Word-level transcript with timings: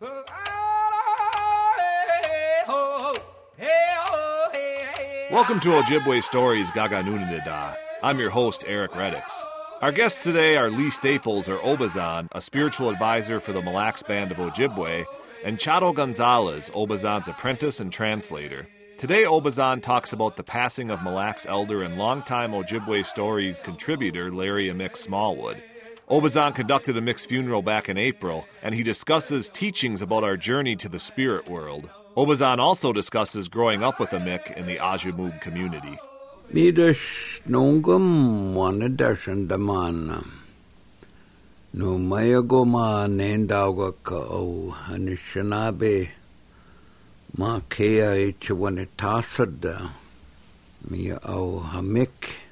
Welcome 0.00 0.20
to 5.60 5.70
Ojibwe 5.70 6.22
Stories 6.22 6.70
Gaga 6.70 7.02
Nunanida. 7.02 7.74
I'm 8.00 8.20
your 8.20 8.30
host, 8.30 8.62
Eric 8.68 8.92
Reddix. 8.92 9.42
Our 9.82 9.90
guests 9.90 10.22
today 10.22 10.56
are 10.56 10.70
Lee 10.70 10.90
Staples, 10.90 11.48
or 11.48 11.58
Obizaan, 11.58 12.28
a 12.30 12.40
spiritual 12.40 12.90
advisor 12.90 13.40
for 13.40 13.52
the 13.52 13.60
Mille 13.60 13.72
Lacs 13.74 14.04
Band 14.04 14.30
of 14.30 14.36
Ojibwe, 14.36 15.04
and 15.44 15.58
Chato 15.58 15.92
Gonzalez, 15.92 16.70
Obizaan's 16.70 17.26
apprentice 17.26 17.80
and 17.80 17.92
translator. 17.92 18.68
Today, 18.98 19.24
Obizaan 19.24 19.82
talks 19.82 20.12
about 20.12 20.36
the 20.36 20.44
passing 20.44 20.92
of 20.92 21.02
Mille 21.02 21.14
Lacs 21.14 21.44
elder 21.46 21.82
and 21.82 21.98
longtime 21.98 22.52
Ojibwe 22.52 23.04
Stories 23.04 23.60
contributor 23.60 24.30
Larry 24.30 24.68
Amik 24.68 24.96
Smallwood. 24.96 25.60
Obizaan 26.10 26.54
conducted 26.54 26.96
Amik's 26.96 27.26
funeral 27.26 27.60
back 27.60 27.86
in 27.90 27.98
April, 27.98 28.46
and 28.62 28.74
he 28.74 28.82
discusses 28.82 29.50
teachings 29.50 30.00
about 30.00 30.24
our 30.24 30.38
journey 30.38 30.74
to 30.76 30.88
the 30.88 30.98
spirit 30.98 31.46
world. 31.50 31.90
Obizaan 32.16 32.58
also 32.58 32.94
discusses 32.94 33.50
growing 33.50 33.82
up 33.84 34.00
with 34.00 34.08
Amik 34.10 34.56
in 34.56 34.64
the 34.64 34.76
Aazhoomog 34.76 35.38
community. 35.42 35.98
No 41.74 41.98
mayagoma 41.98 43.06
ka 44.02 44.16
o 44.16 44.74
ma 47.36 47.60
o 51.24 51.60
hamik 51.70 52.47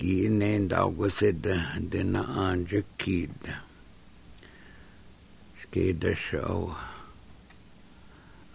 ki 0.00 0.32
nendawa 0.32 1.12
seda 1.12 1.76
dena 1.76 2.24
anja 2.24 2.80
kid. 2.96 3.36
Skeda 5.60 6.16
show. 6.16 6.72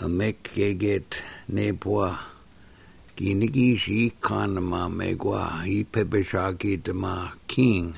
Amik 0.01 0.49
geget 0.57 1.21
nebwa. 1.53 2.17
Ginigi 3.15 3.77
shi 3.77 4.11
kanama 4.19 4.89
megwa 4.89 5.61
i 5.69 5.85
pebeshagi 5.85 6.81
dema 6.81 7.31
king. 7.47 7.93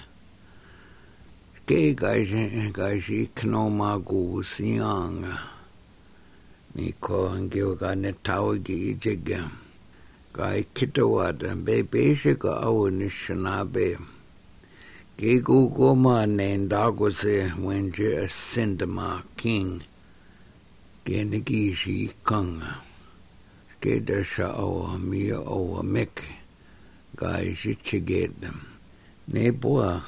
Ke 1.65 1.95
gaishi 1.95 2.67
gaishi 2.75 3.29
knoma 3.33 3.95
gu 4.03 4.43
siang. 4.43 5.23
Mi 6.75 6.91
ko 6.99 7.31
ngio 7.31 7.79
ga 7.79 7.95
ne 7.95 8.11
tawagi 8.11 8.99
jiga. 8.99 9.66
gai 10.37 10.69
kitoa 10.75 11.33
dan 11.33 11.65
be 11.65 11.81
beje 11.81 12.37
ga 12.37 12.61
au 12.61 12.89
ni 12.93 13.09
shanabe. 13.09 13.97
Ge 15.17 15.41
gu 15.41 15.59
goma 15.73 16.29
nen 16.29 16.69
dagose 16.69 17.57
wenje 17.57 18.09
a 18.23 18.27
sindama 18.29 19.23
king. 19.35 19.81
Ge 21.05 21.25
nigi 21.25 21.73
shi 21.73 22.13
kanga. 22.23 22.77
Ge 23.81 23.97
desha 23.99 24.53
awa 24.53 24.99
mia 24.99 25.41
awa 25.41 25.81
mek. 25.83 26.21
Gai 27.15 27.55
shi 27.55 27.73
chigedam. 27.73 28.61
Ne 29.33 29.49
boa. 29.49 30.03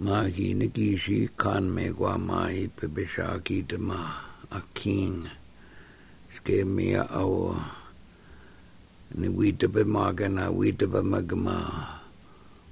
Ma 0.00 0.28
gi 0.28 0.52
nigi 0.52 0.98
shi 0.98 1.28
kan 1.40 1.72
me 1.74 1.88
gwa 1.88 2.18
mai 2.18 2.68
pe 2.76 2.86
bishaki 2.86 3.66
dama 3.66 4.12
a 4.50 4.60
king. 4.74 5.30
Ge 6.44 6.64
mia 6.64 7.08
awa. 7.08 7.83
ni 9.12 9.28
wita 9.28 9.68
pe 9.68 9.84
maga 9.84 10.26
na 10.28 10.48
wita 10.48 10.86
pe 10.88 11.00
magma. 11.02 11.58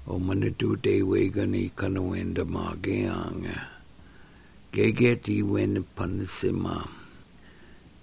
O 0.06 0.18
mani 0.18 0.50
tu 0.58 0.76
te 0.76 1.02
wega 1.02 1.44
ni 1.46 1.68
kanu 1.78 2.16
enda 2.16 2.44
maga 2.44 2.96
anga. 3.12 3.58
Ke 4.72 4.92
ke 4.96 5.20
ti 5.24 5.42
wen 5.42 5.84
panse 5.96 6.50
ma. 6.52 6.76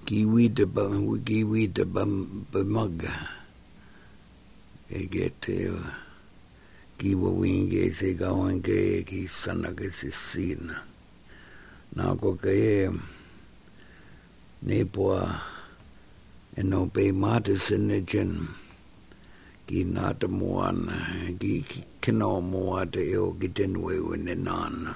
Ki 0.06 0.26
wita 0.26 0.66
pe 0.70 0.84
ki 1.26 1.40
wita 1.44 1.84
pe 2.52 2.62
maga. 2.76 3.16
Ke 4.88 5.00
ke 5.10 5.26
te 5.42 5.58
ki 7.00 7.16
wa 7.16 7.32
winge 7.32 7.88
se 7.96 8.12
ga 8.12 8.28
wenge 8.36 9.08
ki 9.08 9.24
sana 9.32 9.72
ke 9.72 9.88
sisina 9.88 10.84
na 11.96 12.12
ko 12.20 12.36
ke 12.36 12.92
ne 14.68 14.80
po 14.84 15.16
e 16.60 16.64
no 16.64 16.80
pe 16.94 17.12
mate 17.12 17.56
sin 17.56 17.88
ki 19.70 19.84
na 19.96 20.12
te 20.20 20.28
moan 20.28 20.80
ki 21.40 21.54
kino 22.02 22.42
moa 22.42 22.84
te 22.94 23.04
o 23.16 23.32
ki 23.40 23.48
tenwe 23.58 23.96
wene 24.08 24.36
nana 24.48 24.94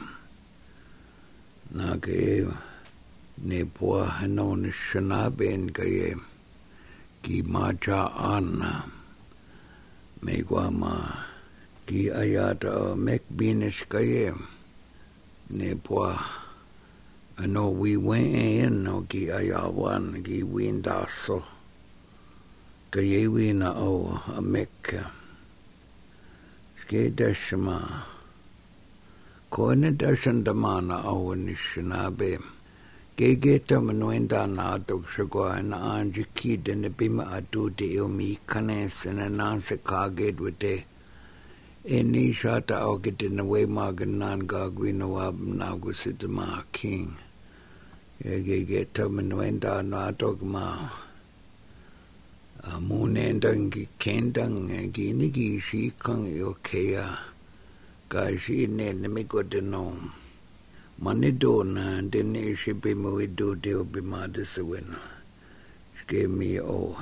na 1.78 1.88
ke 2.04 2.44
ne 3.48 3.62
poa 3.76 4.04
hano 4.18 4.48
ne 4.60 4.72
shana 4.76 5.22
ben 5.38 5.72
kaye 5.78 6.10
ki 7.24 7.38
maja 7.54 8.02
ana 8.36 8.74
me 10.24 10.36
gwa 10.44 10.66
ma 10.82 10.96
ki 11.88 12.12
ayata 12.22 12.72
uh, 12.92 12.96
mek 13.06 13.24
binish 13.38 13.88
kaye 13.88 14.36
ne 15.48 15.72
poa 15.86 16.12
ano 17.40 17.70
we 17.70 17.96
went 17.96 18.36
in 18.36 18.84
no 18.84 19.08
ki 19.08 19.32
ayawan 19.32 20.20
ki 20.26 20.44
windaso 20.44 21.53
gejeina 22.94 23.74
ó 23.74 24.22
a 24.38 24.42
meice. 24.42 25.02
Ske 26.80 27.10
deise 27.10 27.58
má. 27.58 27.78
Koine 29.50 29.90
deisen 29.98 30.44
domána 30.46 31.02
áhan 31.02 31.50
is 31.50 31.58
sin 31.74 31.90
abéim. 31.90 32.44
Gegéta 33.18 33.82
man 33.82 34.00
nuin 34.00 34.28
dánádog 34.28 35.06
se 35.16 35.24
goáin 35.24 35.74
anji 35.74 36.26
kíden 36.38 36.82
na 36.82 36.90
bíma 36.90 37.24
a 37.38 37.42
dúdi 37.42 37.98
ó 37.98 38.08
mí 38.08 38.38
canésin 38.46 39.20
a 39.26 39.30
nása 39.30 39.78
cágéad 39.78 40.38
wa 40.40 40.52
dé. 40.62 40.86
E 41.84 42.04
ní 42.04 42.34
seata 42.34 42.76
ágadin 42.90 43.36
na 43.38 43.44
bhémágan 43.44 44.14
ná 44.22 44.30
gaghhuiinehab 44.38 45.38
nágus 45.60 45.98
si 46.02 46.12
do 46.14 46.28
má 46.30 46.62
king. 46.72 47.10
Gegéta 48.22 49.10
man 49.10 49.30
nuin 49.30 49.58
dánádog 49.60 50.42
má. 50.46 50.68
Ki 52.64 53.84
kendang 54.00 54.72
e 54.72 54.88
gini 54.96 55.28
gi 55.36 55.60
shi 55.60 55.92
kang 56.04 56.26
e 56.28 56.42
o 56.42 56.54
kea 56.64 57.08
ka 58.12 58.22
shi 58.38 58.68
ne 58.68 58.94
na 58.94 59.08
mi 59.08 59.24
godenom 59.24 59.98
mani 61.04 61.32
dona 61.32 62.02
dene 62.12 62.56
shipe 62.56 62.96
mo 62.96 63.20
do 63.38 63.56
de 63.56 63.74
obi 63.76 64.02
made 64.02 64.48
se 64.48 64.62
wena 64.62 65.00
ske 66.00 66.28
mi 66.28 66.60
o. 66.60 66.96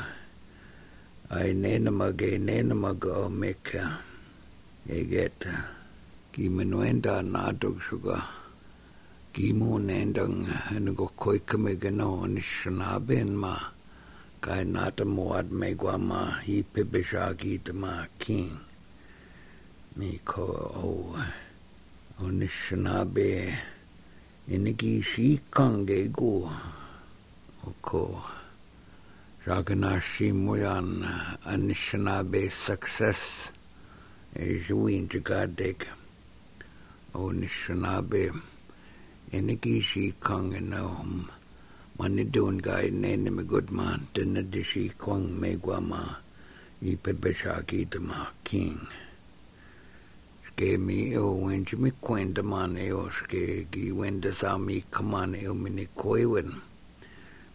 Ai 1.31 1.53
nena 1.53 1.91
mage 1.91 2.37
nena 2.37 2.75
maga 2.75 3.11
o 3.23 3.29
meka 3.29 4.03
e 4.83 4.99
geta 5.11 5.53
ki 6.33 6.49
menuenda 6.49 7.23
na 7.23 7.51
dog 7.55 7.79
suga 7.87 8.19
ki 9.31 9.53
mo 9.53 9.79
nendang 9.79 10.43
en 10.75 10.93
go 10.93 11.07
koi 11.15 11.39
kame 11.39 11.79
gano 11.79 12.27
ni 12.27 12.41
shna 12.41 12.99
ben 12.99 13.31
ma 13.31 13.70
kai 14.41 14.63
nata 14.65 15.05
mo 15.05 15.25
ad 15.39 15.51
me 15.59 15.69
gwa 15.77 15.95
ma 16.09 16.21
hi 16.45 16.57
pe 16.73 16.81
beshagi 16.91 17.53
te 17.65 17.71
ma 17.81 17.93
king. 18.17 18.57
Mi 19.97 20.19
ko 20.29 20.47
o 20.87 20.91
o 22.21 22.25
ni 22.39 22.47
shna 22.47 23.05
be 23.05 23.29
iniki 24.53 24.93
shi 25.09 25.27
kange 25.55 25.99
go 26.11 26.49
oko 27.69 28.03
Raganashi 29.45 30.31
Moyan 30.33 31.01
Anishinabe 31.45 32.51
success 32.51 33.51
e 34.35 34.59
juin 34.59 35.07
de 35.09 35.19
gadek 35.19 35.87
o 37.13 37.31
Nishinabe 37.31 38.29
mani 42.01 42.23
doon 42.23 42.57
guy 42.57 42.89
nene 42.89 43.29
me 43.29 43.43
good 43.43 43.69
man 43.69 44.07
dina 44.13 44.41
dishi 44.41 44.89
kong 44.97 45.37
me 45.39 45.53
guama 45.53 46.17
i 46.81 46.97
pebeshaki 47.03 47.85
te 47.91 47.99
ma 47.99 48.25
king. 48.43 48.79
Ske 50.47 50.69
mi 50.81 51.15
o 51.15 51.37
wenji 51.45 51.77
mi 51.77 51.91
kwenda 52.01 52.41
man 52.43 52.73
e 52.75 52.89
o 52.91 53.05
ske 53.17 53.69
gi 53.71 53.91
wenda 53.99 54.33
sa 54.33 54.57
mi 54.57 54.81
kaman 54.93 55.37
o 55.45 55.53
mini 55.53 55.85
koiwen 56.01 56.49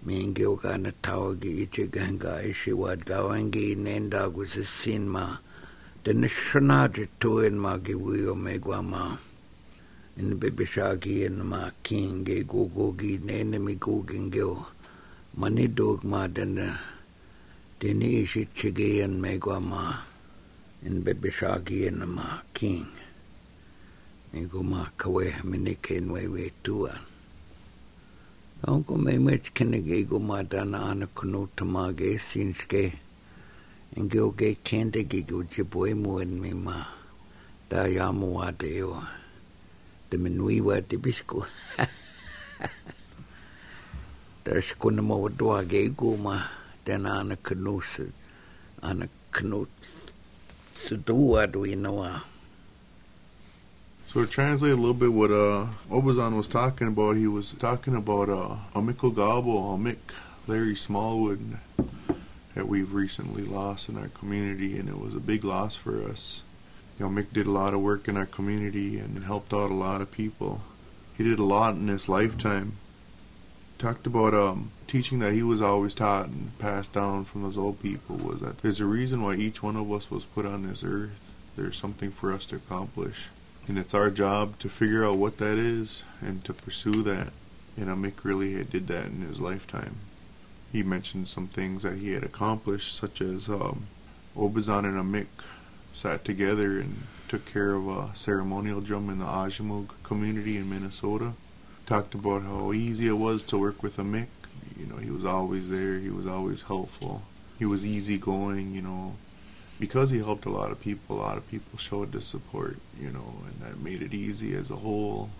mi 0.06 0.16
ngi 0.28 0.44
o 0.46 0.54
ka 0.62 0.76
na 0.78 0.92
tawa 1.02 1.34
gi 1.42 1.50
ichi 1.66 1.84
ganga 1.94 2.38
ishi 2.50 2.70
wad 2.82 3.00
ga 3.08 3.26
wangi 3.26 3.74
nenda 3.74 4.30
gu 4.34 4.42
se 4.52 4.62
sin 4.62 5.04
ma 5.14 5.26
de 6.04 6.12
na 6.20 6.28
shana 6.28 6.86
to 7.20 7.30
ma 7.64 7.72
gi 7.84 7.94
wio 8.04 8.30
o 8.30 8.34
me 8.44 8.52
gwa 8.64 8.78
ma. 8.92 9.04
In 10.16 10.38
bebe 10.40 10.64
shagi 10.64 11.24
en 11.26 11.38
ma 11.46 11.70
king 11.82 12.24
ge 12.24 12.46
go 12.46 12.64
go 12.74 12.92
gi 13.00 13.18
nene 13.18 13.58
mi 13.58 13.74
go 13.74 14.02
genge 14.08 14.42
o. 14.42 14.66
Mani 15.38 15.66
dog 15.68 16.04
ma 16.04 16.26
de 16.26 16.44
na 16.44 16.68
de 17.80 17.92
ni 17.94 18.08
ishi 18.22 18.48
chige 18.56 18.88
me 19.22 19.38
gwa 19.38 19.60
ma 19.60 19.84
in 20.86 21.02
bebe 21.04 21.30
shagi 21.30 21.86
en 21.88 22.00
ma 22.16 22.40
king. 22.54 22.86
Ni 24.32 24.44
go 24.44 24.62
ma 24.62 24.86
kawe 24.96 25.44
mini 25.44 25.74
ken 25.84 26.10
we 26.12 26.50
tua. 26.64 26.94
Onko 28.66 28.96
me 28.96 29.18
met 29.18 29.54
kenne 29.54 29.78
ge 29.86 30.08
go 30.08 30.18
ma 30.18 30.42
dana 30.42 30.78
ana 30.90 31.06
kuno 31.06 31.48
tama 31.56 31.92
ge 31.92 32.18
sinske. 32.18 32.92
Inge 33.96 34.18
o 34.20 34.30
ge 34.30 34.56
kende 34.64 35.04
ge 35.08 35.20
go 35.28 35.42
je 35.42 35.62
mo 35.94 36.18
en 36.18 36.40
me 36.40 36.52
ma. 36.52 36.86
Da 37.68 37.84
ya 37.84 38.12
mo 38.12 38.26
wa 38.38 38.50
de 40.10 40.16
o. 40.16 40.18
De 40.18 40.22
me 40.22 40.30
nui 40.30 40.60
wa 40.60 40.80
de 40.80 40.96
bisko. 40.96 41.46
Da 44.44 44.52
skuna 44.60 45.02
mo 45.02 45.16
wa 45.16 45.28
doa 45.28 45.64
ge. 45.64 45.90
Dana 46.84 47.10
ana. 47.10 47.36
Ana. 48.82 49.08
So 54.06 54.24
to 54.24 54.26
translate 54.26 54.72
a 54.72 54.76
little 54.76 54.94
bit 54.94 55.12
what 55.12 55.30
uh, 55.30 55.66
Obizaan 55.90 56.36
was 56.36 56.48
talking 56.48 56.88
about, 56.88 57.16
he 57.16 57.26
was 57.26 57.52
talking 57.52 57.94
about 57.94 58.30
uh, 58.30 58.56
Amiko 58.74 59.12
Gabo, 59.12 59.76
Amik, 59.76 59.98
Larry 60.46 60.76
Smallwood, 60.76 61.58
that 62.54 62.68
we've 62.68 62.94
recently 62.94 63.42
lost 63.42 63.88
in 63.88 63.98
our 63.98 64.08
community, 64.08 64.78
and 64.78 64.88
it 64.88 64.98
was 64.98 65.14
a 65.14 65.20
big 65.20 65.44
loss 65.44 65.76
for 65.76 66.02
us. 66.04 66.42
You 66.98 67.06
know, 67.06 67.22
Mick 67.22 67.32
did 67.32 67.46
a 67.46 67.50
lot 67.50 67.74
of 67.74 67.80
work 67.80 68.08
in 68.08 68.16
our 68.16 68.26
community 68.26 68.98
and 68.98 69.24
helped 69.24 69.52
out 69.52 69.70
a 69.70 69.74
lot 69.74 70.00
of 70.00 70.10
people. 70.10 70.62
He 71.16 71.24
did 71.24 71.38
a 71.38 71.44
lot 71.44 71.74
in 71.74 71.88
his 71.88 72.08
lifetime. 72.08 72.72
Talked 73.78 74.06
about 74.06 74.32
um, 74.32 74.70
teaching 74.86 75.18
that 75.18 75.34
he 75.34 75.42
was 75.42 75.60
always 75.60 75.94
taught 75.94 76.26
and 76.26 76.58
passed 76.58 76.94
down 76.94 77.26
from 77.26 77.42
those 77.42 77.58
old 77.58 77.82
people 77.82 78.16
was 78.16 78.40
that 78.40 78.58
there's 78.58 78.80
a 78.80 78.86
reason 78.86 79.22
why 79.22 79.34
each 79.34 79.62
one 79.62 79.76
of 79.76 79.92
us 79.92 80.10
was 80.10 80.24
put 80.24 80.46
on 80.46 80.66
this 80.66 80.82
earth. 80.82 81.32
There's 81.56 81.76
something 81.76 82.10
for 82.10 82.32
us 82.32 82.46
to 82.46 82.56
accomplish. 82.56 83.28
And 83.68 83.78
it's 83.78 83.94
our 83.94 84.10
job 84.10 84.58
to 84.60 84.70
figure 84.70 85.04
out 85.04 85.16
what 85.16 85.36
that 85.38 85.58
is 85.58 86.02
and 86.22 86.42
to 86.44 86.54
pursue 86.54 87.02
that. 87.02 87.32
And 87.76 87.88
Mick 88.02 88.24
really 88.24 88.62
did 88.64 88.86
that 88.86 89.06
in 89.06 89.20
his 89.20 89.40
lifetime. 89.40 89.96
He 90.72 90.82
mentioned 90.82 91.28
some 91.28 91.48
things 91.48 91.82
that 91.82 91.98
he 91.98 92.12
had 92.12 92.24
accomplished, 92.24 92.94
such 92.94 93.20
as 93.20 93.50
um, 93.50 93.86
Obizaan 94.36 94.84
and 94.84 94.96
Amik 94.96 95.26
sat 95.96 96.24
together 96.24 96.78
and 96.78 97.06
took 97.26 97.46
care 97.46 97.72
of 97.72 97.88
a 97.88 98.14
ceremonial 98.14 98.82
drum 98.82 99.08
in 99.08 99.18
the 99.18 99.24
Aazhoomog 99.24 99.88
community 100.02 100.56
in 100.58 100.68
Minnesota. 100.68 101.32
Talked 101.86 102.14
about 102.14 102.42
how 102.42 102.72
easy 102.72 103.08
it 103.08 103.12
was 103.12 103.42
to 103.42 103.56
work 103.56 103.82
with 103.82 103.96
Amik. 103.96 104.26
You 104.78 104.86
know, 104.86 104.96
he 104.96 105.10
was 105.10 105.24
always 105.24 105.70
there. 105.70 105.98
He 105.98 106.10
was 106.10 106.26
always 106.26 106.62
helpful. 106.62 107.22
He 107.58 107.64
was 107.64 107.86
easygoing. 107.86 108.74
You 108.74 108.82
know, 108.82 109.14
because 109.80 110.10
he 110.10 110.18
helped 110.18 110.44
a 110.44 110.50
lot 110.50 110.70
of 110.70 110.80
people, 110.80 111.16
a 111.16 111.22
lot 111.22 111.38
of 111.38 111.48
people 111.48 111.78
showed 111.78 112.12
the 112.12 112.20
support, 112.20 112.76
you 113.00 113.10
know, 113.10 113.34
and 113.46 113.60
that 113.60 113.80
made 113.80 114.02
it 114.02 114.12
easy 114.12 114.54
as 114.54 114.70
a 114.70 114.76
whole 114.76 115.30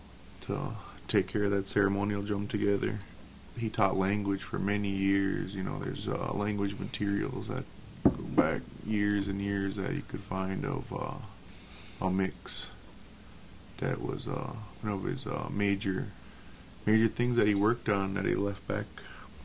to 0.42 0.58
take 1.06 1.26
care 1.26 1.44
of 1.44 1.50
that 1.50 1.68
ceremonial 1.68 2.22
drum 2.22 2.46
together. 2.46 3.00
He 3.58 3.68
taught 3.68 3.96
language 3.96 4.42
for 4.42 4.58
many 4.58 4.90
years, 4.90 5.54
you 5.54 5.62
know, 5.62 5.78
there's 5.78 6.08
uh, 6.08 6.32
language 6.32 6.78
materials 6.78 7.48
that 7.48 7.64
back 8.36 8.60
years 8.86 9.26
and 9.26 9.40
years 9.40 9.76
that 9.76 9.94
you 9.94 10.02
could 10.06 10.20
find 10.20 10.64
of 10.64 10.92
uh, 10.92 12.04
a 12.06 12.10
mix 12.10 12.68
that 13.78 14.00
was 14.00 14.28
uh, 14.28 14.52
one 14.82 14.92
of 14.92 15.04
his 15.04 15.26
uh, 15.26 15.48
major 15.50 16.08
major 16.84 17.08
things 17.08 17.36
that 17.36 17.48
he 17.48 17.54
worked 17.54 17.88
on 17.88 18.14
that 18.14 18.24
he 18.24 18.34
left 18.34 18.66
back 18.68 18.84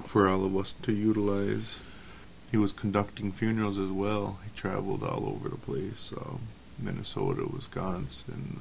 for 0.05 0.27
all 0.27 0.45
of 0.45 0.55
us 0.55 0.73
to 0.73 0.91
utilize 0.91 1.79
he 2.51 2.57
was 2.57 2.73
conducting 2.73 3.31
funerals 3.31 3.77
as 3.77 3.91
well. 3.91 4.39
He 4.43 4.49
traveled 4.55 5.03
all 5.03 5.25
over 5.25 5.47
the 5.47 5.55
place 5.55 6.11
um, 6.15 6.41
Minnesota, 6.77 7.47
Wisconsin, 7.47 8.59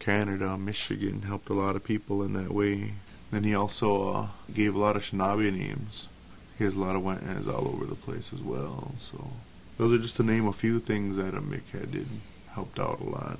Canada, 0.00 0.58
Michigan, 0.58 1.22
helped 1.22 1.48
a 1.48 1.54
lot 1.54 1.76
of 1.76 1.84
people 1.84 2.22
in 2.22 2.32
that 2.32 2.52
way. 2.52 2.94
Then 3.30 3.44
he 3.44 3.54
also 3.54 4.10
uh, 4.10 4.26
gave 4.52 4.74
a 4.74 4.78
lot 4.78 4.96
of 4.96 5.04
Shinabe 5.04 5.52
names. 5.52 6.08
He 6.56 6.64
has 6.64 6.74
a 6.74 6.80
lot 6.80 6.96
of 6.96 7.02
Wentans 7.02 7.46
all 7.46 7.68
over 7.68 7.84
the 7.84 7.94
place 7.94 8.32
as 8.32 8.42
well. 8.42 8.92
So 8.98 9.30
those 9.78 9.92
are 9.92 10.02
just 10.02 10.16
to 10.16 10.22
name 10.22 10.46
a 10.46 10.52
few 10.52 10.78
things 10.78 11.16
that 11.16 11.34
Amik 11.34 11.70
had 11.70 11.92
did 11.92 12.06
helped 12.52 12.78
out 12.78 13.00
a 13.00 13.04
lot. 13.04 13.38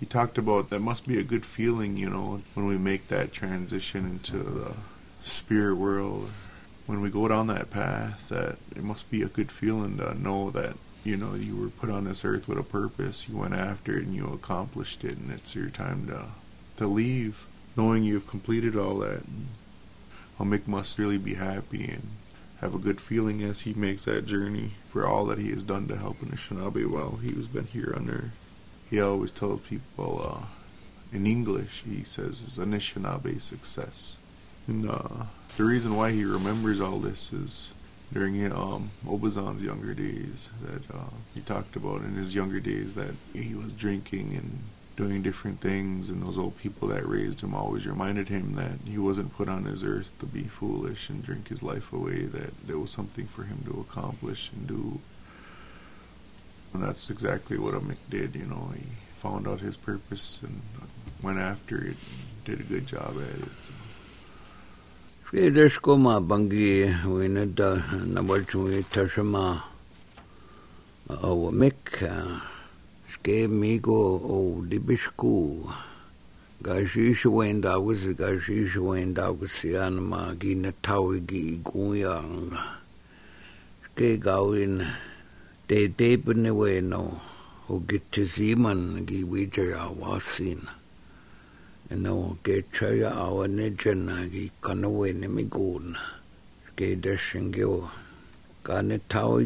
He 0.00 0.06
talked 0.06 0.38
about 0.38 0.70
that 0.70 0.80
must 0.80 1.06
be 1.06 1.18
a 1.18 1.24
good 1.24 1.44
feeling, 1.44 1.96
you 1.96 2.08
know, 2.08 2.42
when 2.54 2.66
we 2.66 2.78
make 2.78 3.08
that 3.08 3.32
transition 3.32 4.06
into 4.06 4.38
the 4.38 4.74
spirit 5.22 5.76
world 5.76 6.30
when 6.86 7.02
we 7.02 7.10
go 7.10 7.28
down 7.28 7.48
that 7.48 7.70
path 7.70 8.30
that 8.30 8.56
it 8.74 8.82
must 8.82 9.10
be 9.10 9.20
a 9.20 9.28
good 9.28 9.52
feeling 9.52 9.98
to 9.98 10.18
know 10.18 10.50
that 10.50 10.74
you 11.04 11.16
know 11.16 11.34
you 11.34 11.54
were 11.54 11.68
put 11.68 11.90
on 11.90 12.04
this 12.04 12.24
earth 12.24 12.48
with 12.48 12.56
a 12.56 12.62
purpose 12.62 13.28
you 13.28 13.36
went 13.36 13.52
after 13.52 13.98
it 13.98 14.04
and 14.04 14.14
you 14.14 14.26
accomplished 14.26 15.04
it 15.04 15.18
and 15.18 15.30
it's 15.30 15.54
your 15.54 15.68
time 15.68 16.06
to 16.06 16.28
to 16.76 16.86
leave 16.86 17.46
knowing 17.76 18.02
you've 18.02 18.26
completed 18.26 18.74
all 18.74 18.98
that 18.98 19.22
Mick 20.40 20.66
must 20.66 20.98
really 20.98 21.18
be 21.18 21.34
happy 21.34 21.84
and 21.84 22.08
have 22.60 22.74
a 22.74 22.78
good 22.78 23.00
feeling 23.00 23.42
as 23.42 23.60
he 23.60 23.72
makes 23.74 24.04
that 24.04 24.26
journey 24.26 24.72
for 24.84 25.06
all 25.06 25.24
that 25.26 25.38
he 25.38 25.50
has 25.50 25.62
done 25.62 25.86
to 25.88 25.96
help 25.96 26.18
Anishinaabe 26.18 26.86
while 26.86 27.16
he 27.22 27.32
has 27.34 27.46
been 27.46 27.66
here 27.66 27.92
on 27.94 28.10
earth. 28.10 28.52
He 28.90 29.00
always 29.00 29.30
tells 29.30 29.60
people 29.60 30.20
uh, 30.24 30.46
in 31.12 31.26
English, 31.26 31.84
he 31.88 32.02
says, 32.02 32.40
is 32.40 32.58
Anishinaabe 32.58 33.40
success. 33.40 34.18
And 34.66 34.90
uh, 34.90 35.26
the 35.56 35.64
reason 35.64 35.96
why 35.96 36.10
he 36.12 36.24
remembers 36.24 36.80
all 36.80 36.98
this 36.98 37.32
is 37.32 37.72
during 38.12 38.50
um, 38.52 38.90
Obizaan's 39.06 39.62
younger 39.62 39.94
days 39.94 40.50
that 40.62 40.94
uh, 40.94 41.10
he 41.34 41.40
talked 41.40 41.76
about 41.76 42.02
in 42.02 42.14
his 42.14 42.34
younger 42.34 42.60
days 42.60 42.94
that 42.94 43.14
he 43.34 43.54
was 43.54 43.72
drinking 43.72 44.34
and 44.34 44.64
doing 44.98 45.22
different 45.22 45.60
things 45.60 46.10
and 46.10 46.20
those 46.20 46.36
old 46.36 46.58
people 46.58 46.88
that 46.88 47.08
raised 47.08 47.40
him 47.40 47.54
always 47.54 47.86
reminded 47.86 48.28
him 48.28 48.56
that 48.56 48.72
he 48.84 48.98
wasn't 48.98 49.32
put 49.36 49.48
on 49.48 49.62
this 49.62 49.84
earth 49.84 50.10
to 50.18 50.26
be 50.26 50.42
foolish 50.42 51.08
and 51.08 51.24
drink 51.24 51.46
his 51.46 51.62
life 51.62 51.92
away 51.92 52.22
that 52.22 52.50
there 52.66 52.80
was 52.80 52.90
something 52.90 53.24
for 53.24 53.44
him 53.44 53.62
to 53.64 53.78
accomplish 53.80 54.50
and 54.52 54.66
do 54.66 54.98
and 56.74 56.82
that's 56.82 57.10
exactly 57.10 57.56
what 57.56 57.74
Mick 57.74 57.98
did 58.10 58.34
you 58.34 58.44
know 58.44 58.72
he 58.74 58.86
found 59.14 59.46
out 59.46 59.60
his 59.60 59.76
purpose 59.76 60.40
and 60.42 60.62
went 61.22 61.38
after 61.38 61.76
it 61.76 61.96
and 61.96 62.44
did 62.44 62.58
a 62.58 62.64
good 62.64 62.88
job 62.88 63.10
at 63.10 63.38
it 63.40 63.52
so. 63.68 63.74
O 71.08 71.52
mik 71.52 72.02
ske 73.28 73.44
migo 73.46 74.16
o 74.24 74.64
dibishku 74.64 75.60
gashi 76.64 77.12
shwen 77.14 77.60
da 77.60 77.78
was 77.78 78.00
gashi 78.16 78.64
shwen 78.66 79.12
da 79.12 79.30
was 79.30 79.52
sian 79.52 80.00
ma 80.00 80.32
gi 80.40 80.54
na 80.54 80.72
tawi 80.80 81.20
gi 81.28 81.60
guyang 81.60 82.56
ske 83.84 84.16
gawin 84.16 84.80
de 85.68 85.88
debne 85.88 86.56
we 86.56 86.80
no 86.80 87.20
o 87.68 87.84
git 87.88 88.00
to 88.12 88.24
ziman 88.24 89.04
gi 89.06 89.20
wija 89.28 89.92
wasin 90.00 90.64
no 91.90 92.38
ke 92.42 92.64
chaya 92.72 93.10
awa 93.12 93.44
ne 93.46 93.68
jana 93.76 94.24
gi 94.32 94.48
kanawe 94.64 95.12
ne 95.12 95.28
mi 95.28 95.44
gun 95.44 95.92
ke 96.76 96.96
dashingyo 96.96 97.92
ka 98.64 98.80
ne 98.80 98.96
tau 99.12 99.36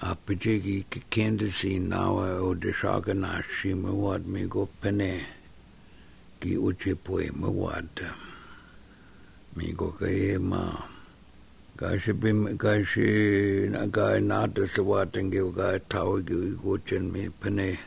gi 0.00 0.04
ko 0.04 0.12
chen 0.12 0.12
ga 0.12 0.12
win 0.12 0.12
a 0.12 0.16
pije 0.26 0.62
gi 0.62 0.86
ki 0.90 1.00
kendisi 1.10 1.80
nawa 1.80 2.40
o 2.40 2.54
de 2.54 2.72
shaga 2.72 3.14
na 3.14 3.42
shi 3.42 3.74
me 3.74 3.90
wad 3.90 4.26
mi 4.26 4.46
go 4.46 4.68
pene 4.80 5.26
gi 6.40 6.56
uche 6.56 6.94
poe 6.94 7.30
me 7.34 7.48
wad. 7.48 7.88
Mi 9.56 9.72
go 9.72 9.90
ka 9.92 10.06
e 10.06 10.38
ma 10.38 10.84
ga 11.76 11.98
shi 11.98 12.12
bim 12.12 12.56
ga 12.56 12.84
shi 12.84 13.68
na 13.70 13.86
ga 13.86 14.20
na 14.20 14.46
de 14.46 14.66
se 14.66 14.82
wad 14.82 15.12
ngyo 15.12 15.54
ga 15.54 15.78
tau 15.88 16.20
gi 16.22 16.56
go 16.62 16.76
chen 16.78 17.12
mi 17.12 17.28
pene. 17.28 17.78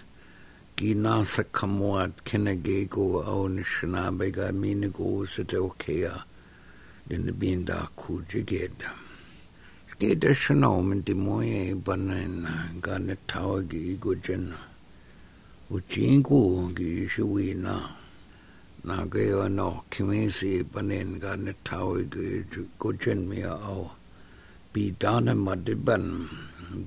Ki 0.75 0.95
nasa 0.95 1.43
kamuat 1.43 2.23
kena 2.23 2.55
ge 2.55 2.87
go 2.89 3.21
au 3.21 3.47
ni 3.47 3.63
shina 3.63 4.11
be 4.17 4.31
ga 4.31 4.51
mini 4.51 4.87
go 4.87 5.25
se 5.25 5.43
te 5.43 5.57
okea 5.57 6.23
in 7.09 7.25
the 7.25 7.31
bin 7.31 7.65
da 7.65 7.87
ku 7.95 8.21
jiged 8.29 8.71
Tētā 9.99 10.29
shunā 10.31 10.67
omen 10.79 11.01
tī 11.03 11.11
mōyā 11.11 11.73
ibāna 11.73 12.17
inā 12.23 12.51
gāna 12.85 13.17
tāwa 13.27 13.57
kī 13.67 13.79
īgō 13.97 14.13
chēnā. 14.23 14.59
Uchīngu 15.75 16.39
kī 16.77 16.87
īshī 17.01 17.25
wī 17.27 17.47
nā. 17.65 17.73
Nā 18.87 18.97
gāyā 19.11 19.49
nā 19.57 19.65
kīmēsī 19.91 20.53
ibāna 20.61 21.01
inā 21.03 21.19
gāna 21.25 21.55
tāwa 21.67 22.07
kī 22.15 22.29
īgō 22.37 22.93
chēn 23.03 23.27
miyā 23.27 23.51
āwa. 23.73 23.91
Pī 24.71 24.87
tāna 25.03 25.35
mātibān 25.35 26.07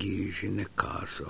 kī 0.01 0.17
īshī 0.31 0.55
nā 0.57 0.71
kāsō. 0.73 1.29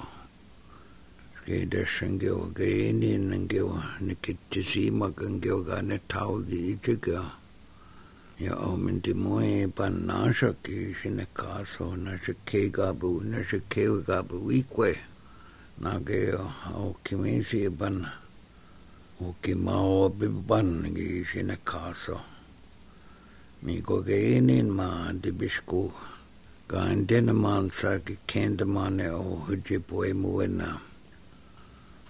Tētā 1.42 1.82
shungiwa 1.98 2.52
gāyā 2.62 2.92
inā 2.94 3.42
ngāyā 3.42 3.84
nā 4.06 4.20
kī 4.22 4.38
tisīma 4.54 5.10
kāngiwa 5.18 5.64
gāna 5.72 5.98
tāwa 6.06 6.44
kī 6.46 6.66
īchī 6.76 7.00
kāyā. 7.08 7.26
Gi 8.42 8.48
jiga 8.48 8.50
ya 8.50 8.56
o 8.56 8.76
min 8.76 9.00
di 9.00 9.12
moe 9.14 9.66
pan 9.66 10.06
na 10.06 10.32
sha 10.32 10.52
ki 10.62 10.94
shine 10.94 11.26
kaso 11.34 11.96
na 11.96 12.18
sha 12.24 12.32
ke 12.44 12.70
ga 12.72 12.92
bu 12.92 13.20
na 13.24 13.42
sha 13.42 13.58
ke 13.68 14.02
ga 14.06 14.22
bu 14.22 14.50
ikwe 14.50 14.98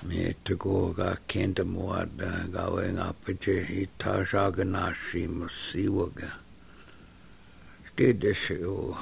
me 0.07 0.35
te 0.45 0.55
ko 0.55 0.93
ga 0.99 1.11
kenta 1.29 1.65
moa 1.65 2.05
da 2.19 2.31
ga 2.55 2.65
we 2.75 2.85
nga 2.93 3.09
pete 3.25 3.57
i 3.81 3.89
ta 3.99 4.15
sha 4.25 4.51
ga 4.51 4.65
na 4.65 4.85
shi 4.93 5.27
mo 5.27 5.47
si 5.49 5.89
wa 5.89 6.07
ga 6.19 6.31
ke 7.97 8.13
de 8.13 8.33
o 8.67 8.97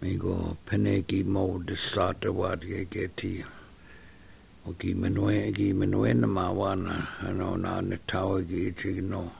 me 0.00 0.16
go 0.16 0.56
pene 0.66 1.02
ki 1.02 1.22
mo 1.24 1.58
de 1.58 1.76
sa 1.76 2.12
te 2.12 2.28
wa 2.28 2.54
de 2.54 2.84
ke 2.92 3.04
ti. 3.16 3.44
O 4.66 4.72
ki 4.72 4.94
me 4.94 5.52
ki 5.52 5.72
me 5.72 5.86
na 5.86 6.26
ma 6.26 6.46
wa 6.50 6.74
na 6.74 6.96
no 7.38 7.56
na 7.56 7.80
na 7.80 7.96
ta 8.06 8.24
wa 8.24 8.38
ki 8.40 8.70
ti 8.78 9.00
no. 9.00 9.32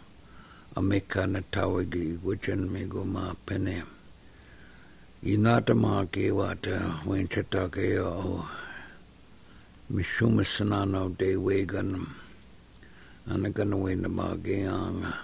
A 0.77 0.83
me 0.83 1.01
ka 1.01 1.25
na 1.27 1.41
ta 1.51 1.67
wa 1.69 1.83
ki 1.93 2.19
wo 2.23 2.35
chen 2.35 2.71
me 2.73 2.85
go 2.85 3.05
ma 3.05 3.33
pene. 3.47 3.85
I 5.23 5.37
nā 5.37 5.55
ke 5.65 5.75
mā 5.77 5.95
kei 6.13 6.31
wā 6.33 6.57
te 6.65 6.77
wēnchata 7.05 7.69
o 8.05 8.45
mi 9.91 10.05
shuma 10.05 10.45
sanano 10.45 11.09
de 11.19 11.35
wegan. 11.35 12.07
Ana 13.27 13.51
kana 13.51 13.77
wena 13.77 14.07
mā 14.07 14.39
ke 14.39 14.63
anga. 14.71 15.15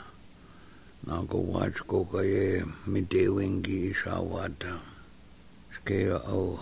Nā 1.07 1.29
ko 1.31 1.39
wāch 1.39 1.87
ko 1.87 2.03
ka 2.05 2.19
mi 2.87 3.01
de 3.01 3.29
wingi 3.29 3.91
i 3.91 3.95
shā 3.95 4.19
wāta 4.19 4.81
ke 5.85 6.11
o. 6.11 6.59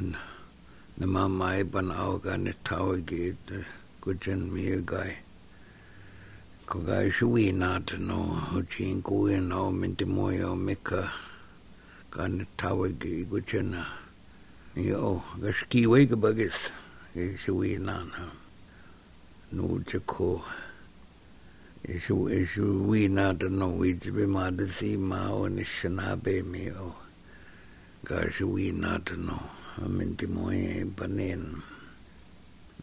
Na 0.00 0.18
na 0.96 1.06
mā 1.06 1.28
mai 1.28 1.64
pan 1.64 1.92
au 1.92 2.18
ka 2.18 2.36
ne 2.36 2.54
tau 2.64 2.96
ki 2.96 3.36
te 3.46 3.60
kuchen 4.00 4.48
mi 4.50 4.72
e 4.72 4.80
gai. 4.80 5.12
Ko 6.64 6.80
gai 6.80 7.10
shui 7.10 7.52
nā 7.52 7.84
te 7.84 7.98
no 7.98 8.40
ching 8.70 9.02
kuwe 9.02 9.36
no 9.44 9.70
minti 9.70 10.06
moi 10.06 10.40
o 10.40 10.56
mika 10.56 11.12
ka 12.08 12.26
ne 12.26 12.46
tau 12.56 12.88
ki 14.76 14.82
kuchen 14.82 14.92
na 14.92 14.92
i 14.92 14.92
o 14.92 15.22
ga 15.40 15.52
ski 15.52 16.06
ka 16.06 16.16
bagis 16.16 16.70
e 17.14 17.36
shui 17.36 17.78
nā 17.78 18.04
na 18.04 18.30
nu 19.52 19.82
che 19.86 19.98
ko 20.04 20.42
e 21.82 21.98
shu 21.98 22.28
e 22.28 22.44
shui 22.44 23.08
nā 23.08 23.38
te 23.38 23.48
no 23.48 23.82
i 23.84 23.94
jibe 23.94 24.26
mā 24.26 24.56
te 24.56 24.68
si 24.68 24.96
mā 24.96 25.30
o 25.32 25.48
ni 25.48 25.64
shana 25.64 26.16
be 26.16 26.42
mi 26.42 26.70
o 26.70 26.94
ga 28.04 28.28
shui 28.30 28.72
nā 28.72 29.04
te 29.04 29.16
no 29.16 29.40
a 29.76 29.88
minti 29.88 30.26
moe 30.26 30.52
e 30.52 30.84
panen. 30.84 31.62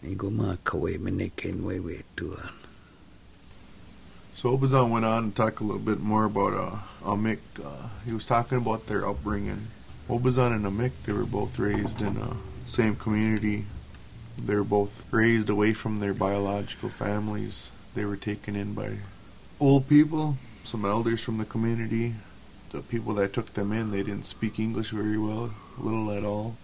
I 0.03 0.13
go 0.13 0.29
ma 0.29 0.55
kawe 0.63 0.99
mene 0.99 1.31
ken 1.35 1.63
we 1.63 1.79
we 1.79 2.03
tuan. 2.15 2.53
So 4.35 4.57
Obizaan 4.57 4.89
went 4.89 5.05
on 5.05 5.31
to 5.31 5.35
talk 5.35 5.59
a 5.59 5.63
little 5.63 5.79
bit 5.79 6.01
more 6.01 6.25
about 6.25 6.53
uh, 6.53 6.77
Amik. 7.03 7.39
Uh, 7.63 7.87
he 8.05 8.13
was 8.13 8.25
talking 8.27 8.57
about 8.57 8.85
their 8.87 9.07
upbringing. 9.07 9.67
Obizaan 10.09 10.53
and 10.53 10.65
Amik, 10.65 10.91
they 11.05 11.13
were 11.13 11.23
both 11.23 11.57
raised 11.57 12.01
in 12.01 12.15
the 12.15 12.35
same 12.65 12.95
community. 12.95 13.65
They 14.37 14.55
were 14.55 14.65
both 14.65 15.05
raised 15.11 15.49
away 15.49 15.73
from 15.73 15.99
their 15.99 16.13
biological 16.13 16.89
families. 16.89 17.71
They 17.95 18.03
were 18.03 18.17
taken 18.17 18.53
in 18.55 18.73
by 18.73 18.97
old 19.61 19.87
people, 19.87 20.37
some 20.65 20.83
elders 20.83 21.21
from 21.21 21.37
the 21.37 21.45
community. 21.45 22.15
The 22.71 22.81
people 22.81 23.13
that 23.13 23.31
took 23.31 23.53
them 23.53 23.71
in, 23.71 23.91
they 23.91 24.03
didn't 24.03 24.25
speak 24.25 24.59
English 24.59 24.89
very 24.89 25.17
well, 25.17 25.51
little 25.77 26.11
at 26.11 26.25
all. 26.25 26.57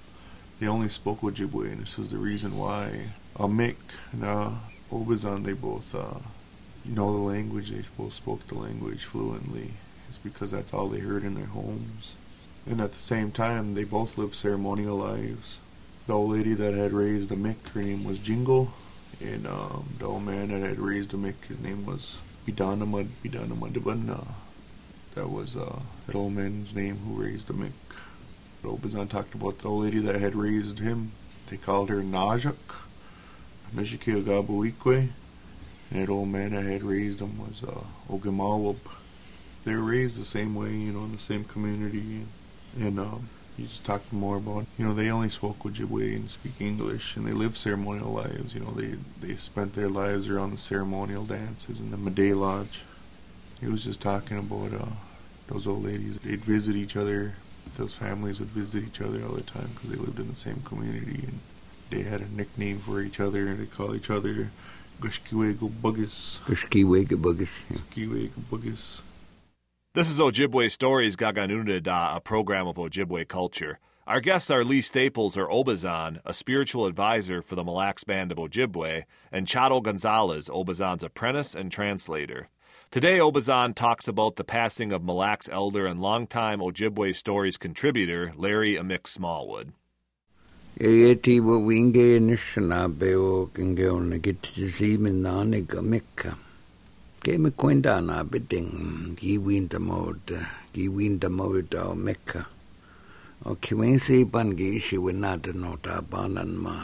They 0.60 0.68
only 0.68 0.90
spoke 0.90 1.22
Ojibwe, 1.22 1.72
and 1.72 1.80
this 1.80 1.98
was 1.98 2.10
the 2.10 2.18
reason 2.18 2.58
why. 2.58 3.12
Amik 3.38 3.78
and 4.12 4.26
uh, 4.26 4.50
they 4.92 5.54
both 5.54 5.96
uh, 5.96 6.20
know 6.84 7.14
the 7.14 7.20
language. 7.20 7.70
They 7.70 7.84
both 7.98 8.16
spoke 8.16 8.46
the 8.48 8.56
language 8.56 9.06
fluently. 9.06 9.72
It's 10.10 10.18
because 10.18 10.52
that's 10.52 10.74
all 10.74 10.90
they 10.90 11.00
heard 11.00 11.24
in 11.24 11.36
their 11.36 11.46
homes. 11.46 12.16
And 12.70 12.80
at 12.80 12.94
the 12.94 13.00
same 13.00 13.32
time, 13.32 13.74
they 13.74 13.84
both 13.84 14.16
lived 14.16 14.36
ceremonial 14.36 14.96
lives. 14.96 15.58
The 16.06 16.14
old 16.14 16.32
lady 16.32 16.54
that 16.54 16.76
had 16.76 16.94
raised 16.94 17.32
Amik, 17.32 17.70
her 17.70 17.82
name 17.82 18.04
was 18.04 18.20
Jingle, 18.20 18.72
and 19.20 19.48
um, 19.48 19.90
the 19.98 20.06
old 20.06 20.24
man 20.24 20.50
that 20.50 20.62
had 20.62 20.78
raised 20.78 21.10
Amik, 21.10 21.46
his 21.48 21.60
name 21.60 21.88
was 21.88 22.20
Bidanamad 22.48 23.08
Bidanamadaban. 23.24 24.24
That 25.16 25.30
was 25.32 25.56
uh, 25.58 25.80
that 26.06 26.16
old 26.16 26.34
man's 26.34 26.76
name 26.76 26.98
who 26.98 27.20
raised 27.20 27.48
Amik. 27.48 27.72
Obizaan 28.64 29.10
talked 29.10 29.34
about 29.34 29.58
the 29.58 29.68
old 29.68 29.86
lady 29.86 30.00
that 30.00 30.14
had 30.14 30.36
raised 30.36 30.78
him. 30.78 31.12
They 31.50 31.58
called 31.58 31.90
her 31.90 32.04
Najak, 32.04 32.54
Mishiki. 33.76 35.10
And 35.90 36.02
that 36.02 36.10
old 36.12 36.30
man 36.30 36.52
that 36.52 36.66
had 36.66 36.84
raised 36.84 37.20
him 37.20 37.40
was 37.40 37.64
uh. 37.64 37.84
They 39.66 39.76
were 39.76 39.82
raised 39.82 40.22
the 40.22 40.26
same 40.26 40.54
way, 40.54 40.72
you 40.72 40.92
know, 40.92 41.06
in 41.06 41.14
the 41.14 41.20
same 41.20 41.46
community. 41.46 42.26
And, 42.76 42.84
and 42.84 43.00
um, 43.00 43.30
he 43.58 43.64
just 43.64 43.86
talked 43.86 44.12
more 44.14 44.38
about, 44.38 44.66
you 44.78 44.86
know, 44.86 44.94
they 44.94 45.10
only 45.10 45.30
spoke 45.30 45.60
Ojibwe 45.60 46.16
and 46.16 46.30
speak 46.30 46.60
English, 46.60 47.16
and 47.16 47.26
they 47.26 47.34
lived 47.34 47.58
ceremonial 47.58 48.12
lives. 48.12 48.54
You 48.54 48.62
know, 48.62 48.72
they, 48.72 48.96
they 49.22 49.36
spent 49.36 49.76
their 49.76 49.90
lives 49.90 50.30
around 50.30 50.52
the 50.52 50.58
ceremonial 50.58 51.26
dances 51.26 51.80
in 51.80 51.92
the 51.92 51.98
Mide 51.98 52.36
Lodge. 52.36 52.82
He 53.60 53.68
was 53.68 53.84
just 53.84 54.02
talking 54.02 54.38
about 54.38 54.74
uh, 54.74 54.86
those 55.48 55.68
old 55.68 55.84
ladies. 55.84 56.20
They'd 56.20 56.46
visit 56.46 56.76
each 56.76 56.96
other 56.96 57.34
those 57.78 57.96
families 57.96 58.40
would 58.40 58.50
visit 58.50 58.84
each 58.84 59.02
other 59.02 59.24
all 59.24 59.34
the 59.34 59.42
time 59.42 59.70
because 59.74 59.90
they 59.90 59.98
lived 59.98 60.20
in 60.20 60.30
the 60.30 60.36
same 60.36 60.62
community 60.66 61.24
and 61.26 61.40
they 61.90 62.04
had 62.04 62.22
a 62.22 62.28
nickname 62.30 62.78
for 62.78 63.02
each 63.02 63.20
other 63.20 63.48
and 63.48 63.60
they 63.60 63.66
call 63.66 63.96
each 63.96 64.10
other 64.10 64.52
Gushkiwego 65.02 65.70
Buggis. 65.70 66.40
Gushkiwego 66.42 67.18
Buggis. 68.52 69.02
This 70.00 70.12
is 70.12 70.20
Ojibwe 70.20 70.72
Stories 70.72 71.18
Gaganunida, 71.18 72.16
a 72.16 72.22
program 72.22 72.68
of 72.68 72.78
Ojibwe 72.78 73.28
culture. 73.28 73.80
Our 74.08 74.22
guests 74.22 74.50
are 74.50 74.64
Lee 74.64 74.80
Staples 74.80 75.36
or 75.36 75.50
Obizaan, 75.50 76.22
a 76.24 76.34
spiritual 76.34 76.86
advisor 76.86 77.42
for 77.42 77.56
the 77.56 77.66
Mille 77.66 77.76
Lacs 77.76 78.06
Band 78.06 78.32
of 78.32 78.38
Ojibwe, 78.38 79.04
and 79.30 79.46
Chato 79.46 79.82
Gonzalez, 79.82 80.48
Obizaan's 80.48 81.04
apprentice 81.04 81.54
and 81.54 81.70
translator. 81.70 82.48
Today, 82.92 83.18
Obizaan 83.18 83.76
talks 83.76 84.08
about 84.08 84.38
the 84.38 84.46
passing 84.46 84.94
of 84.94 85.04
Mille 85.04 85.18
Lacs 85.18 85.50
elder 85.50 85.86
and 85.86 86.02
longtime 86.02 86.62
Ojibwe 86.62 87.14
Stories 87.14 87.58
contributor 87.58 88.32
Larry 88.38 88.76
Amik 88.76 89.06
Smallwood. 89.06 89.74
Ke 97.24 97.38
me 97.38 97.50
kwenda 97.52 98.00
na 98.02 98.24
beding 98.24 98.72
gi 99.20 99.34
winda 99.46 99.80
mod 99.90 100.24
gi 100.74 100.86
winda 100.88 101.30
mod 101.30 101.76
o 101.76 101.94
meka. 102.06 102.42
O 103.46 103.56
kiwensi 103.64 104.18
ban 104.34 104.50
gi 104.58 104.80
shi 104.86 104.98
winada 105.06 105.52
no 105.62 105.72
ta 105.84 105.96
banan 106.12 106.52
ma. 106.64 106.76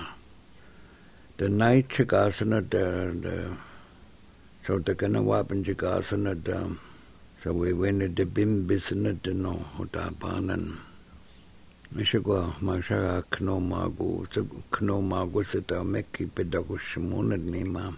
The 1.38 1.48
night 1.48 1.88
chigasana 1.88 2.60
the 2.70 2.86
the 3.24 3.36
so 4.64 4.80
the 4.80 4.94
kana 4.96 5.22
wapen 5.22 5.64
chigasana 5.64 6.34
the 6.44 6.58
so 7.42 7.54
we 7.54 7.72
went 7.72 8.16
to 8.18 8.26
bim 8.26 8.68
bisana 8.68 9.12
the 9.24 9.34
no 9.34 9.54
ta 9.94 10.10
banan. 10.22 10.64
Mishagwa 11.96 12.40
mashaga 12.62 13.24
kno 13.32 13.60
magu 13.60 14.28
kno 14.72 15.02
magu 15.02 15.44
sita 15.46 15.84
meki 15.84 16.26
pedago 16.28 16.78
shimona 16.78 17.38
ni 17.38 17.64
ma. 17.64 17.94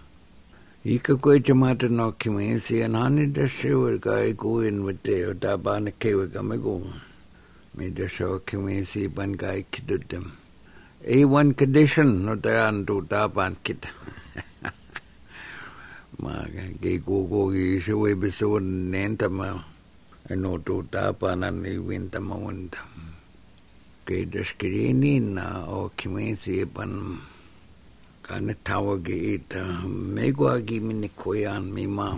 Ika 0.94 1.12
kwe 1.22 1.40
chamata 1.40 1.88
no 1.90 2.12
kimensi 2.12 2.82
and 2.84 2.94
hani 2.96 3.26
da 3.32 3.42
shiwa 3.46 4.00
kai 4.00 4.32
go 4.32 4.60
in 4.60 4.84
with 4.84 5.02
the 5.02 5.34
dabana 5.34 5.92
kewa 6.00 6.26
gamigo. 6.26 6.82
Me 7.76 7.90
da 7.90 8.04
shawa 8.04 8.40
kimensi 8.40 9.14
ban 9.14 9.36
kai 9.36 9.64
kidudem. 9.70 10.30
A 11.06 11.24
one 11.26 11.52
condition 11.52 12.24
no 12.24 12.34
da 12.36 12.70
andu 12.70 13.06
daban 13.06 13.56
kid. 13.62 13.84
Ma 16.22 16.44
ge 16.80 16.96
go 17.04 17.22
go 17.24 17.50
gi 17.52 17.78
shiwa 17.80 18.14
biso 18.20 18.58
nenta 18.58 19.28
ma. 19.30 19.62
Ano 20.30 20.56
do 20.56 20.82
dabana 20.82 21.50
ni 21.52 21.76
winta 21.76 22.18
ma 22.20 22.36
winta. 22.36 22.78
ke 24.08 24.24
deskreni 24.24 25.20
na 25.20 25.68
o 25.68 25.92
kimensi 25.92 26.64
pan 26.64 27.20
kana 28.28 28.52
tawa 28.66 28.94
ge 29.00 29.16
ita 29.40 29.62
megwa 30.14 30.52
gi 30.66 30.76
mini 30.86 31.08
koyan 31.20 31.64
mi 31.74 31.84
ma 31.96 32.08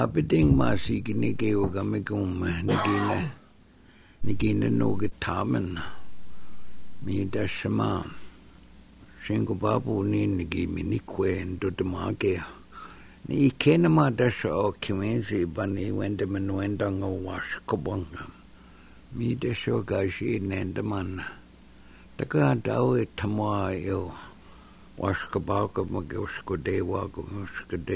abiding 0.00 0.50
ma 0.58 0.68
si 0.82 0.94
gini 1.06 1.30
ge 1.40 1.50
o 1.56 1.64
ga 1.74 1.82
me 1.90 1.98
gum 2.08 2.44
ni 2.66 2.74
gina 2.84 3.18
ni 4.24 4.32
gina 4.40 4.68
no 4.68 4.88
ge 5.00 5.08
tamen. 5.24 5.68
Mi 7.04 7.24
da 7.24 7.46
shama 7.46 8.04
shingo 9.24 9.54
babu 9.62 10.04
ni 10.04 10.26
ni 10.26 10.44
gi 10.52 10.66
mini 10.74 10.98
kwen 11.10 11.56
do 11.60 11.70
de 11.78 11.84
ma 11.92 12.12
ge. 12.20 12.36
Ni 13.26 13.48
kena 13.60 13.88
ma 13.96 14.10
da 14.18 14.28
sho 14.28 14.76
kimensi 14.82 15.38
pan 15.54 15.72
ni 15.74 15.84
wende 15.98 16.24
men 16.32 16.48
wenda 16.56 16.86
ngo 16.98 17.10
wash 17.26 17.52
kobonga. 17.68 18.22
Mi 19.16 19.28
de 19.42 19.50
sho 19.60 19.80
ga 19.88 20.00
shi 20.14 20.38
nen 20.38 20.68
de 20.76 20.82
man. 20.90 21.24
Ta 22.16 22.24
ka 22.32 22.52
da 22.64 22.84
we 22.84 23.08
ta 23.16 23.26
ma 23.26 23.70
yo 23.72 24.12
Was 25.00 25.16
gebauke 25.32 25.88
ma 25.88 26.00
gus 26.04 26.44
go 26.44 26.56
de 26.60 26.84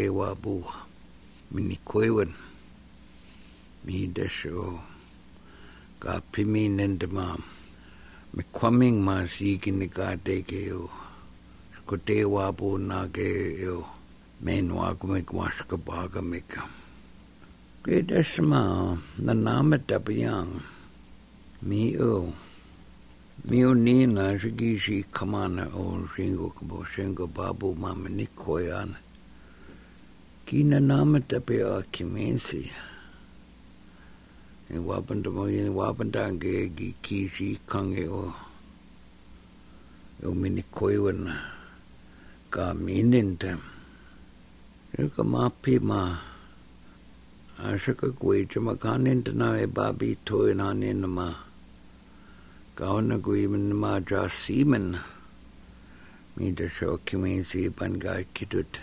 wa 0.08 0.32
bu. 0.32 0.64
Min 1.52 1.68
ni 1.68 1.76
kwewen. 1.84 2.32
Mi 3.84 4.06
de 4.16 4.24
sho. 4.26 4.80
Ga 6.00 6.14
pimi 6.32 6.64
nen 6.72 6.96
de 6.96 7.06
mam. 7.06 7.44
Mi 8.32 8.42
kwaming 8.56 9.04
ma 9.04 9.16
bu 12.58 12.68
na 12.88 13.04
ge 13.16 13.30
o. 13.68 13.84
Men 14.40 14.72
wa 14.72 14.96
go 14.96 15.04
me 15.12 15.20
gwas 15.20 15.60
gebauke 15.68 16.24
Na 19.24 19.32
na 19.34 19.60
me 19.60 19.76
da. 19.76 20.48
Mi 21.60 21.82
o. 22.00 22.32
Mionina 23.42 24.38
Jigiji 24.38 25.04
Kamana 25.12 25.66
o 25.74 26.08
Jingo 26.16 26.48
Kabo 26.50 26.82
Shingo 26.84 27.26
Babu 27.26 27.74
Mama 27.74 28.08
Nikoyan 28.08 28.94
Kina 30.46 30.78
Namata 30.80 31.44
Pia 31.44 31.82
Kimensi 31.92 32.70
and 34.70 34.86
Wapanda 34.86 35.24
Moyin 35.26 35.68
Wapandange 35.74 36.70
Gikiji 36.74 37.58
Kange 37.66 38.08
o 38.08 38.32
Yominikoyana 40.22 41.38
Ka 42.50 42.72
Minintam 42.72 43.60
Yuka 44.96 45.22
Mapi 45.22 45.78
Ma 45.82 46.16
Ashaka 47.60 48.08
Gwe 48.16 48.46
Jamakanin 48.46 49.22
Tanae 49.22 49.66
Babi 49.66 50.16
Toyananin 50.24 51.06
Ma 51.06 51.34
gana 52.76 53.18
guimen 53.18 53.70
ma 53.72 54.00
ja 54.00 54.26
siemen 54.28 54.98
mi 56.36 56.50
de 56.50 56.66
sho 56.68 56.98
kimin 57.06 57.44
si 57.46 57.68
ban 57.68 57.98
ga 58.02 58.14
kitut 58.34 58.80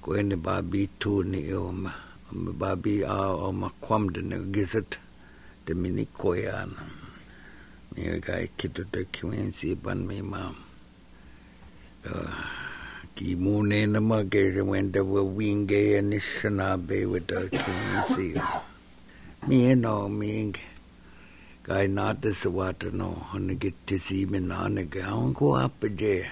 ko 0.00 0.16
ne 0.22 0.36
babi 0.36 0.88
tu 0.98 1.22
ni 1.22 1.52
om 1.52 1.92
babi 2.32 3.04
a 3.04 3.36
om 3.48 3.68
kwam 3.84 4.08
de 4.14 4.22
ne 4.22 4.38
gizet 4.54 4.96
de 5.66 5.74
mini 5.74 6.06
koyan 6.18 6.72
mi 7.92 8.02
ga 8.24 8.40
kitut 8.58 8.88
de 8.92 9.04
kimin 9.12 9.52
si 9.52 9.74
ban 9.74 10.00
mi 10.08 10.22
ma. 10.22 10.42
Ki 13.14 13.36
mune 13.36 13.92
na 13.92 14.00
ma 14.00 14.18
ge 14.24 14.42
je 14.56 14.62
wen 14.64 14.88
de 14.90 15.00
we 15.04 15.20
winge 15.20 16.00
ni 16.00 16.18
shana 16.18 16.80
be 16.80 17.04
with 17.04 17.26
the 17.28 17.40
kimin 17.52 18.00
si 18.08 18.26
mi 19.46 19.74
no 19.74 20.08
ming. 20.08 20.56
Gai 21.64 21.86
nata 21.86 22.34
sawata 22.34 22.92
no 22.92 23.14
hana 23.30 23.54
get 23.54 23.86
to 23.86 23.96
see 23.96 24.26
me 24.26 24.40
nana 24.40 24.82
gaon 24.82 25.32
go 25.32 25.54
up 25.54 25.80
a 25.84 25.88
je. 25.88 26.26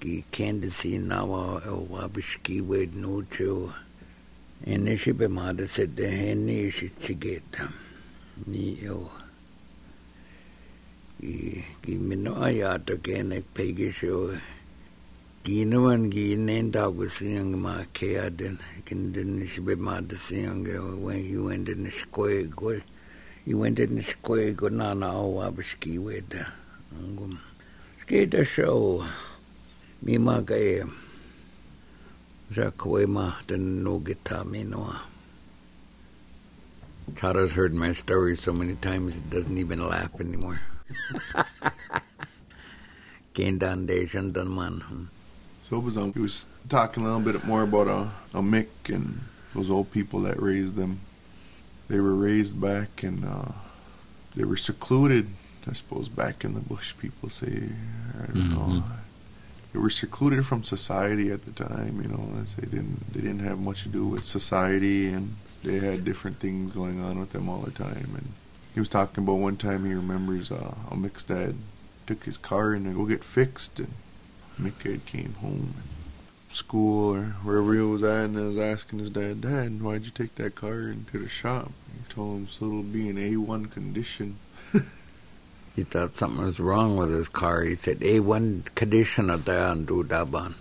Ki 0.00 0.24
candidacy 0.32 0.98
nawa 0.98 1.64
o 1.64 1.86
wabishki 1.88 2.60
wed 2.60 2.96
no 2.96 3.22
cho. 3.30 3.72
And 4.66 4.98
she 4.98 5.12
be 5.12 5.28
mada 5.28 5.68
said 5.68 5.94
the 5.94 6.10
henny 6.10 6.68
she 6.70 6.88
chigeta. 6.88 7.70
Ni 8.44 8.88
o. 8.88 9.08
Ki 11.20 11.64
ki 11.80 11.94
mino 11.96 12.34
ayata 12.34 12.98
kenek 12.98 13.44
pegisho. 13.54 14.36
Ki 15.44 15.64
naman 15.64 16.10
ki 16.10 16.34
nenda 16.34 16.90
ko 16.90 17.06
siyang 17.06 17.54
ma 17.54 17.84
kaya 17.94 18.30
din. 18.30 18.58
Kin 18.84 19.12
din 19.12 19.46
she 19.46 19.60
be 19.60 19.76
mada 19.76 20.16
siyang 20.16 20.66
when 21.00 21.24
you 21.24 21.44
went 21.44 21.68
in 21.68 21.84
the 21.84 21.90
square. 21.92 22.48
I 23.48 23.54
went 23.54 23.78
in 23.78 23.94
the 23.94 24.02
square 24.02 24.52
go 24.52 24.68
nana 24.68 25.18
o 25.18 25.40
wabishki 25.40 25.98
wed. 25.98 26.46
Ngum. 26.94 27.38
Skita 28.02 28.44
show. 28.44 29.06
Mi 30.02 30.18
ma 30.18 30.42
kaya. 30.42 30.84
Sa 32.54 32.70
koe 32.70 33.06
ma 33.06 33.36
den 33.46 33.82
no 33.82 34.00
gita 34.00 34.44
mi 34.44 34.64
noa. 34.64 35.00
Tara's 37.16 37.52
heard 37.52 37.72
my 37.72 37.92
story 37.92 38.36
so 38.36 38.52
many 38.52 38.74
times 38.74 39.16
it 39.16 39.30
doesn't 39.30 39.56
even 39.56 39.88
laugh 39.88 40.20
anymore. 40.20 40.60
Kendan 43.34 43.86
Deshan 43.86 44.34
man. 44.46 45.08
So 45.70 45.78
was, 45.78 45.96
um, 45.96 46.12
he 46.12 46.20
was 46.20 46.44
talking 46.68 47.02
a 47.02 47.06
little 47.06 47.32
bit 47.32 47.44
more 47.44 47.62
about 47.62 47.88
a, 47.88 48.10
Amik 48.36 48.94
and 48.94 49.20
those 49.54 49.70
old 49.70 49.90
people 49.90 50.20
that 50.22 50.40
raised 50.40 50.76
them. 50.76 51.00
They 51.88 52.00
were 52.00 52.14
raised 52.14 52.60
back 52.60 53.02
and 53.02 53.24
uh, 53.24 53.52
they 54.36 54.44
were 54.44 54.56
secluded, 54.56 55.28
I 55.68 55.72
suppose, 55.72 56.08
back 56.08 56.44
in 56.44 56.54
the 56.54 56.60
bush, 56.60 56.94
people 56.98 57.30
say. 57.30 57.70
I 58.22 58.26
don't 58.26 58.42
Mhm. 58.42 58.50
know. 58.50 58.84
They 59.72 59.78
were 59.78 59.90
secluded 59.90 60.44
from 60.46 60.64
society 60.64 61.30
at 61.30 61.44
the 61.44 61.50
time, 61.52 62.00
you 62.02 62.08
know, 62.08 62.30
as 62.42 62.54
they 62.54 62.66
didn't 62.66 63.12
they 63.12 63.20
didn't 63.20 63.40
have 63.40 63.58
much 63.58 63.82
to 63.84 63.88
do 63.88 64.06
with 64.06 64.24
society 64.24 65.06
and 65.08 65.36
they 65.62 65.78
had 65.78 66.04
different 66.04 66.38
things 66.40 66.72
going 66.72 67.00
on 67.02 67.18
with 67.18 67.32
them 67.32 67.48
all 67.48 67.60
the 67.60 67.70
time 67.70 68.10
and 68.16 68.28
he 68.74 68.80
was 68.80 68.88
talking 68.88 69.24
about 69.24 69.34
one 69.38 69.56
time 69.56 69.84
he 69.84 69.92
remembers 69.92 70.50
uh, 70.52 70.74
Amik's 70.90 71.24
dad 71.24 71.54
took 72.06 72.24
his 72.24 72.38
car 72.38 72.72
and 72.72 72.86
to 72.86 72.92
go 72.92 73.04
get 73.06 73.24
fixed 73.24 73.78
and 73.78 73.92
Mick 74.60 74.82
had 74.90 75.04
came 75.04 75.34
home 75.40 75.74
and 75.76 75.88
school 76.48 77.14
or 77.14 77.22
wherever 77.44 77.74
he 77.74 77.80
was 77.80 78.02
at 78.02 78.26
and 78.26 78.38
I 78.38 78.42
was 78.42 78.58
asking 78.58 79.00
his 79.00 79.10
dad, 79.10 79.40
Dad, 79.42 79.82
why'd 79.82 80.04
you 80.04 80.10
take 80.10 80.34
that 80.36 80.54
car 80.54 80.88
into 80.88 81.18
the 81.18 81.28
shop? 81.28 81.72
He 81.92 82.12
told 82.12 82.36
him 82.36 82.48
so 82.48 82.66
it'll 82.66 82.82
be 82.82 83.08
in 83.08 83.16
A1 83.16 83.70
condition. 83.70 84.38
He 85.78 85.84
thought 85.84 86.16
something 86.16 86.44
was 86.44 86.58
wrong 86.58 86.96
with 86.96 87.14
his 87.14 87.28
car. 87.28 87.62
He 87.62 87.76
said, 87.76 88.00
A1 88.00 88.74
condition 88.74 89.30
of 89.30 89.44
there 89.44 89.68
and 89.68 89.86
do 89.86 90.02
daban. 90.02 90.54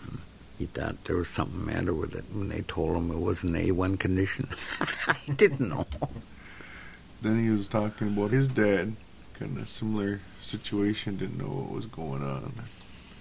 He 0.60 0.68
thought 0.68 1.04
there 1.06 1.16
was 1.16 1.28
something 1.28 1.66
matter 1.66 1.92
with 1.92 2.14
it 2.14 2.26
when 2.32 2.50
they 2.50 2.62
told 2.62 2.96
him 2.96 3.10
it 3.10 3.20
was 3.20 3.42
an 3.42 3.54
A1 3.54 3.98
condition. 4.00 4.48
he 5.26 5.32
didn't 5.32 5.70
know. 5.70 5.88
Then 7.24 7.44
he 7.44 7.50
was 7.50 7.68
talking 7.68 8.10
about 8.10 8.30
his 8.30 8.48
dad, 8.48 8.96
kind 9.34 9.58
of 9.58 9.68
similar 9.68 10.20
situation, 10.44 11.18
didn't 11.18 11.40
know 11.40 11.46
what 11.46 11.72
was 11.72 11.88
going 11.88 12.22
on. 12.22 12.54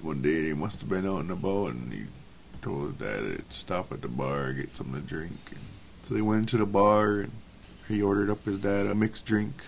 One 0.03 0.21
day 0.21 0.43
he 0.43 0.53
must 0.53 0.81
have 0.81 0.91
been 0.91 1.07
out 1.07 1.21
and 1.21 1.31
about 1.31 1.69
and 1.69 1.95
he 1.95 2.05
told 2.67 2.87
his 2.87 2.95
dad 2.95 3.49
to 3.49 3.57
stop 3.57 3.93
at 3.93 4.03
the 4.03 4.09
bar, 4.09 4.53
get 4.53 4.77
something 4.77 5.01
to 5.01 5.09
drink. 5.09 5.39
And 5.53 5.61
so 6.03 6.15
they 6.15 6.21
went 6.21 6.49
to 6.49 6.57
the 6.57 6.67
bar 6.67 7.21
and 7.21 7.33
he 7.87 8.03
ordered 8.03 8.29
up 8.29 8.45
his 8.45 8.59
dad 8.59 8.87
a 8.87 8.95
mixed 8.95 9.25
drink. 9.25 9.63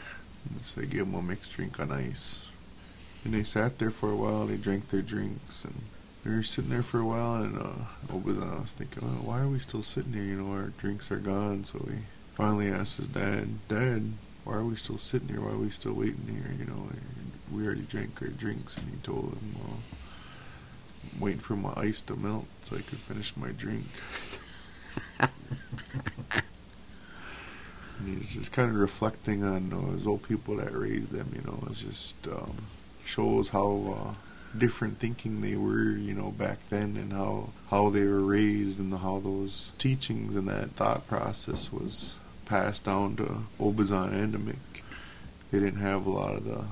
And 0.50 0.60
so 0.62 0.80
they 0.80 0.86
gave 0.88 1.02
him 1.02 1.14
a 1.14 1.22
mixed 1.22 1.52
drink 1.52 1.78
on 1.78 1.92
ice. 1.92 2.46
And 3.24 3.34
they 3.34 3.44
sat 3.44 3.78
there 3.78 3.90
for 3.90 4.10
a 4.10 4.16
while, 4.16 4.46
they 4.46 4.56
drank 4.56 4.88
their 4.88 5.02
drinks 5.02 5.64
and 5.64 5.82
they 6.24 6.34
were 6.34 6.42
sitting 6.42 6.70
there 6.70 6.82
for 6.82 6.98
a 6.98 7.04
while 7.04 7.42
and 7.42 7.56
uh 7.56 7.86
Obizaan 8.08 8.62
was 8.62 8.72
thinking, 8.72 9.04
oh, 9.04 9.28
why 9.28 9.40
are 9.40 9.48
we 9.48 9.60
still 9.60 9.84
sitting 9.84 10.12
here? 10.12 10.24
You 10.24 10.42
know, 10.42 10.52
our 10.52 10.72
drinks 10.78 11.10
are 11.12 11.18
gone. 11.18 11.62
So 11.62 11.78
he 11.88 11.98
finally 12.34 12.68
asked 12.68 12.96
his 12.96 13.06
dad, 13.06 13.66
Dad, 13.68 14.12
why 14.44 14.54
are 14.54 14.64
we 14.64 14.74
still 14.74 14.98
sitting 14.98 15.28
here? 15.28 15.40
Why 15.40 15.52
are 15.52 15.58
we 15.58 15.70
still 15.70 15.92
waiting 15.92 16.26
here? 16.26 16.52
You 16.58 16.64
know, 16.64 16.88
we 17.52 17.64
already 17.64 17.82
drank 17.82 18.20
our 18.22 18.28
drinks. 18.28 18.76
And 18.76 18.88
he 18.88 18.96
told 19.04 19.34
him, 19.34 19.54
well, 19.60 19.78
waiting 21.18 21.40
for 21.40 21.56
my 21.56 21.72
ice 21.76 22.00
to 22.02 22.16
melt 22.16 22.46
so 22.62 22.76
I 22.76 22.80
could 22.80 22.98
finish 22.98 23.36
my 23.36 23.50
drink. 23.50 23.86
he's 28.06 28.34
just 28.34 28.52
kind 28.52 28.70
of 28.70 28.76
reflecting 28.76 29.44
on 29.44 29.70
those 29.70 30.06
old 30.06 30.22
people 30.22 30.56
that 30.56 30.72
raised 30.72 31.10
them. 31.10 31.32
You 31.34 31.42
know, 31.42 31.64
it's 31.68 31.82
just 31.82 32.26
um, 32.28 32.58
shows 33.04 33.50
how 33.50 33.96
uh, 33.98 34.14
different 34.56 34.98
thinking 34.98 35.40
they 35.40 35.56
were. 35.56 35.90
You 35.90 36.14
know, 36.14 36.30
back 36.30 36.58
then, 36.70 36.96
and 36.96 37.12
how 37.12 37.50
how 37.70 37.90
they 37.90 38.04
were 38.04 38.20
raised, 38.20 38.78
and 38.78 38.94
how 38.94 39.18
those 39.18 39.72
teachings 39.78 40.36
and 40.36 40.48
that 40.48 40.70
thought 40.72 41.06
process 41.06 41.72
was 41.72 42.14
passed 42.46 42.84
down 42.84 43.16
to 43.16 43.42
Obizaan 43.60 44.12
and 44.12 44.32
to 44.32 44.38
Mick. 44.38 44.82
They 45.50 45.60
didn't 45.60 45.80
have 45.80 46.06
a 46.06 46.10
lot 46.10 46.34
of 46.34 46.44
the 46.44 46.64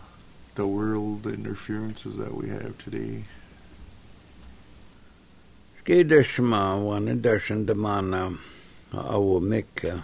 the 0.54 0.66
world 0.66 1.26
interferences 1.26 2.16
that 2.16 2.34
we 2.34 2.48
have 2.48 2.78
today. 2.78 3.24
Ke 5.86 6.02
wan 6.02 6.82
wane 6.82 7.14
deshan 7.22 7.64
damana 7.64 8.36
awa 8.92 9.40
meka 9.40 10.02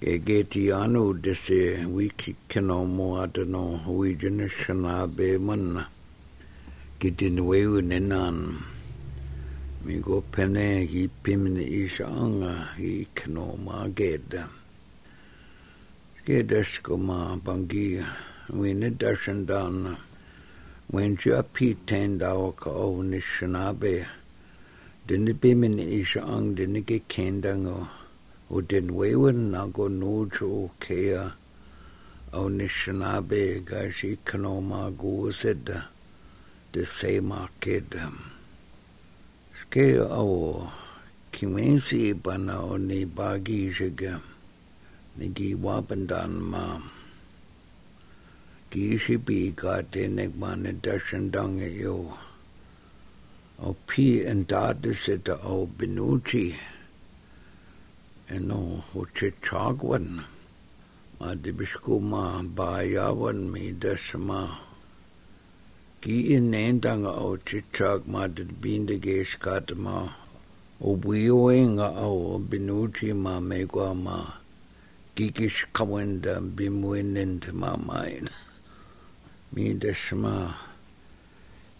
e 0.00 0.16
geti 0.18 0.72
anu 0.72 1.12
desi 1.12 1.84
wiki 1.84 2.34
kino 2.48 2.86
mo 2.86 3.20
adano 3.20 3.76
hui 3.84 4.16
jene 4.16 4.48
be 5.14 5.36
manna. 5.36 5.86
Ki 6.98 7.10
tinu 7.10 7.44
nenan. 7.82 8.56
mi 9.84 10.00
go 10.00 10.22
pene 10.32 10.86
ki 10.86 11.10
pimini 11.22 11.84
isha 11.84 12.06
anga 12.06 12.70
i 12.78 13.06
kino 13.14 13.58
ma 13.62 13.88
geda. 13.88 14.48
Ke 16.24 16.40
deshko 16.42 16.96
ma 16.98 17.36
bangi 17.36 18.02
wane 18.48 18.88
deshan 18.96 19.44
dana 19.44 19.98
wen 20.90 21.18
jua 21.18 21.44
pi 21.44 21.76
tenda 21.84 22.32
waka 22.34 22.70
o 22.70 23.02
nishana 23.02 23.78
be. 23.78 24.06
Denne 25.02 25.34
bimin 25.34 25.82
isha 25.82 26.22
ang 26.22 26.54
denne 26.54 26.78
ge 26.86 27.02
kendang 27.10 27.66
o 27.66 27.90
o 28.54 28.60
den 28.62 28.94
wewen 28.94 29.50
na 29.50 29.66
go 29.66 29.90
nujo 29.90 30.70
kea. 30.78 31.34
O 32.32 32.46
nishanabe 32.46 33.66
ga 33.66 33.90
shi 33.90 34.16
kanoma 34.24 34.94
go 34.96 35.26
sedda 35.34 35.90
de 36.72 36.86
se 36.86 37.20
ma 37.20 37.48
kedam 37.60 38.14
Ke 39.68 39.98
au 39.98 40.70
kimensi 41.32 42.14
pana 42.14 42.62
o 42.62 42.76
ni 42.78 43.04
bagi 43.04 43.74
shiga 43.74 44.22
ni 45.18 45.28
ki 45.34 45.56
wapandan 45.58 46.32
ma. 46.38 46.78
Ki 48.70 48.96
shibi 48.96 49.50
ka 49.56 49.82
te 49.82 50.06
nek 50.06 50.30
ma 50.38 50.54
ne 50.54 50.72
dashandang 50.72 51.58
yo 51.58 52.16
pi 53.86 54.24
en 54.24 54.46
dadisita 54.46 55.38
o 55.44 55.66
binuchi 55.66 56.56
e 58.28 58.38
no 58.38 58.84
ho 58.92 59.06
che 59.14 59.32
chagwan 59.40 60.24
ma 61.18 61.34
dibishku 61.34 62.00
ma 62.00 62.42
ba 62.42 62.82
yawan 62.82 63.50
mi 63.52 63.72
dasma 63.72 64.58
Ki 66.02 66.34
in 66.34 66.50
nendanga 66.50 67.14
o 67.14 67.36
chichak 67.36 68.08
ma 68.08 68.26
de 68.26 68.44
binde 68.44 68.98
gesh 68.98 69.38
katma 69.38 70.12
o 70.80 70.96
binuchi 70.96 73.14
ma 73.14 73.38
megwa 73.38 73.94
ma 73.94 74.42
kikish 75.14 75.66
kawenda 75.72 76.40
bimuinent 76.40 77.52
ma 77.52 77.76
main. 77.76 78.28
Mi 79.52 79.74
deshma 79.74 80.56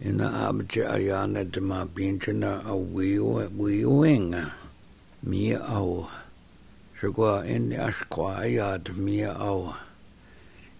ina 0.04 0.48
abje 0.48 0.82
ayana 0.86 1.44
de 1.44 1.60
ma 1.60 1.84
binchana 1.84 2.60
a 2.66 2.74
buioenga 2.74 4.52
mi 5.22 5.54
au 5.54 6.08
shagwa 7.00 7.46
in 7.46 7.70
ashkwa 7.72 8.38
ayad 8.42 8.96
mi 8.96 9.22
au 9.22 9.74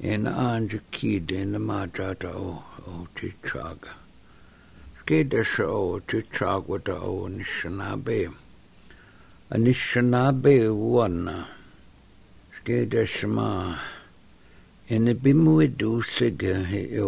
in 0.00 0.26
anje 0.26 0.80
kid 0.90 1.30
in 1.30 1.58
ma 1.62 1.86
jata 1.86 2.34
o 2.34 2.62
o 2.86 3.06
Chichaga. 3.14 3.94
Skidasha 4.98 5.66
o 5.68 6.00
Chichagwata 6.00 7.00
o 7.00 7.28
Nishanabe. 7.28 8.30
Anishanabe 9.50 10.68
wana. 10.68 11.46
Skidashma. 12.56 13.78
Ene 14.88 15.14
bimu 15.14 15.62
edu 15.62 16.02
siga 16.02 16.64
he. 16.66 17.00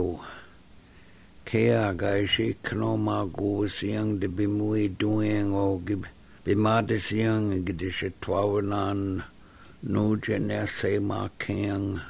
kea 1.45 1.93
gai 2.01 2.27
shi 2.27 2.57
kano 2.63 2.97
ma 2.97 3.25
go 3.25 3.67
siang 3.67 4.19
de 4.21 4.29
bimui 4.29 4.89
doing 4.99 5.53
o 5.53 5.81
gi 5.87 5.97
bi 6.45 6.53
siang 6.99 7.65
gi 7.67 7.73
de 7.81 7.89
shi 7.91 8.09
twa 8.21 8.61
nan 8.63 9.23
no 9.93 10.17
je 10.17 10.39
ne 10.39 10.67
se 10.67 10.99
ma 10.99 11.29
keang. 11.39 12.01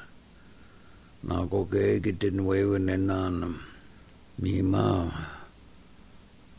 na 1.29 1.37
go 1.51 1.61
ge 1.73 2.01
gi 2.05 2.13
de 2.21 2.31
ne 2.31 2.97
nan. 2.97 3.37
Mi 4.43 4.63
ma 4.63 4.87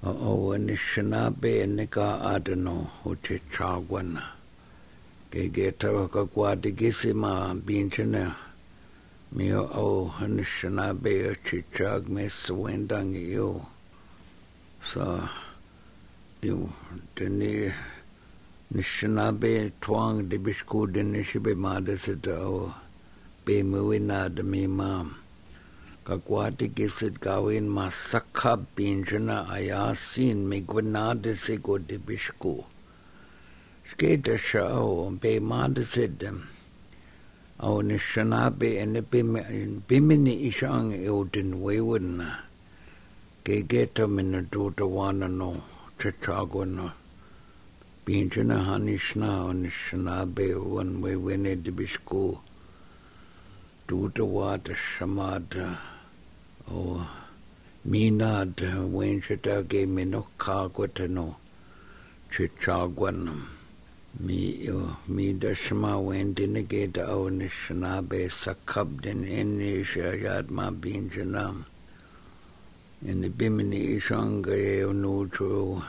o 0.03 0.11
o 0.31 0.57
ne 0.57 0.75
shna 0.75 1.21
be 1.41 1.65
ne 1.75 1.85
ka 1.95 2.07
adno 2.33 2.75
ho 2.97 3.15
te 3.23 3.35
cha 3.53 3.69
gwan 3.87 4.11
ge 5.31 5.43
ge 5.55 5.67
ta 5.79 5.89
ka 6.13 6.23
kwa 6.33 6.55
de 6.55 6.69
gisi 6.71 7.11
ma 7.13 7.53
Mi 9.31 9.51
o 9.51 9.63
o 9.63 10.13
ane 10.19 10.43
shana 10.43 10.93
pe 10.93 11.35
chāg 11.73 12.07
me 12.07 12.25
sawendangi 12.25 13.31
yo. 13.31 13.65
Sa, 14.81 15.29
yu, 16.41 16.71
tani, 17.15 17.73
nishana 18.73 19.31
pe 19.39 19.71
tuang 19.81 20.29
de 20.29 20.37
bishku 20.37 20.87
dini 20.87 21.23
shibe 21.23 21.55
mādasita 21.55 22.39
o. 22.39 22.73
pe 23.45 23.61
muina 23.61 24.27
de 24.35 24.41
mi 24.41 24.65
mam 24.65 25.07
ka 26.03 26.17
kwati 26.17 26.67
kisit 26.75 27.21
gawin 27.21 27.69
masakha 27.69 28.57
pinjana 28.75 29.45
ayasin 29.55 30.49
mi 30.49 30.61
gwanade 30.61 31.37
se 31.37 31.57
go 31.57 31.77
de 31.77 31.97
bishku 31.99 32.65
skete 33.85 34.35
shao 34.37 35.13
sedem 35.93 36.41
au 37.59 37.81
ne 37.81 37.97
shanabe 37.97 38.75
e 38.81 38.85
ne 38.85 39.01
bimini 39.01 40.47
ishang 40.49 40.91
e 40.91 41.07
o 41.07 41.23
din 41.23 41.53
wewena 41.63 42.43
ke 43.45 43.63
geta 43.67 44.07
mina 44.07 44.41
dota 44.41 44.83
wana 44.83 45.27
no 45.29 45.63
te 45.97 46.11
chago 46.21 46.65
na. 46.65 46.91
Bintina 48.05 48.65
hanishna 48.65 49.39
au 49.39 49.53
ne 49.53 49.69
shanabe 49.69 50.53
wan 50.53 51.01
wewene 51.01 51.55
di 51.63 51.71
bishko 51.71 52.39
dota 53.87 54.23
wata 54.23 54.75
shamada 54.75 55.77
o 56.69 57.07
mina 57.85 58.45
da 58.45 58.83
wenshita 58.83 59.63
ke 59.63 59.87
mino 59.87 60.27
kagwata 60.37 61.07
no 61.07 61.37
te 62.29 62.49
chago 62.59 63.11
na. 63.11 63.31
mina 63.31 63.54
mi 64.19 65.33
dashma 65.33 65.99
wendinageda 65.99 67.09
o 67.09 67.29
nishanabe 67.29 68.29
sakabdin 68.29 69.27
eni 69.27 69.83
shayad 69.83 70.49
ma 70.49 70.71
binjanam 70.71 71.65
in 73.03 73.21
the 73.21 73.29
bimini 73.29 73.99
ishanga 73.99 74.55
e 74.55 74.85
nutro 74.93 75.83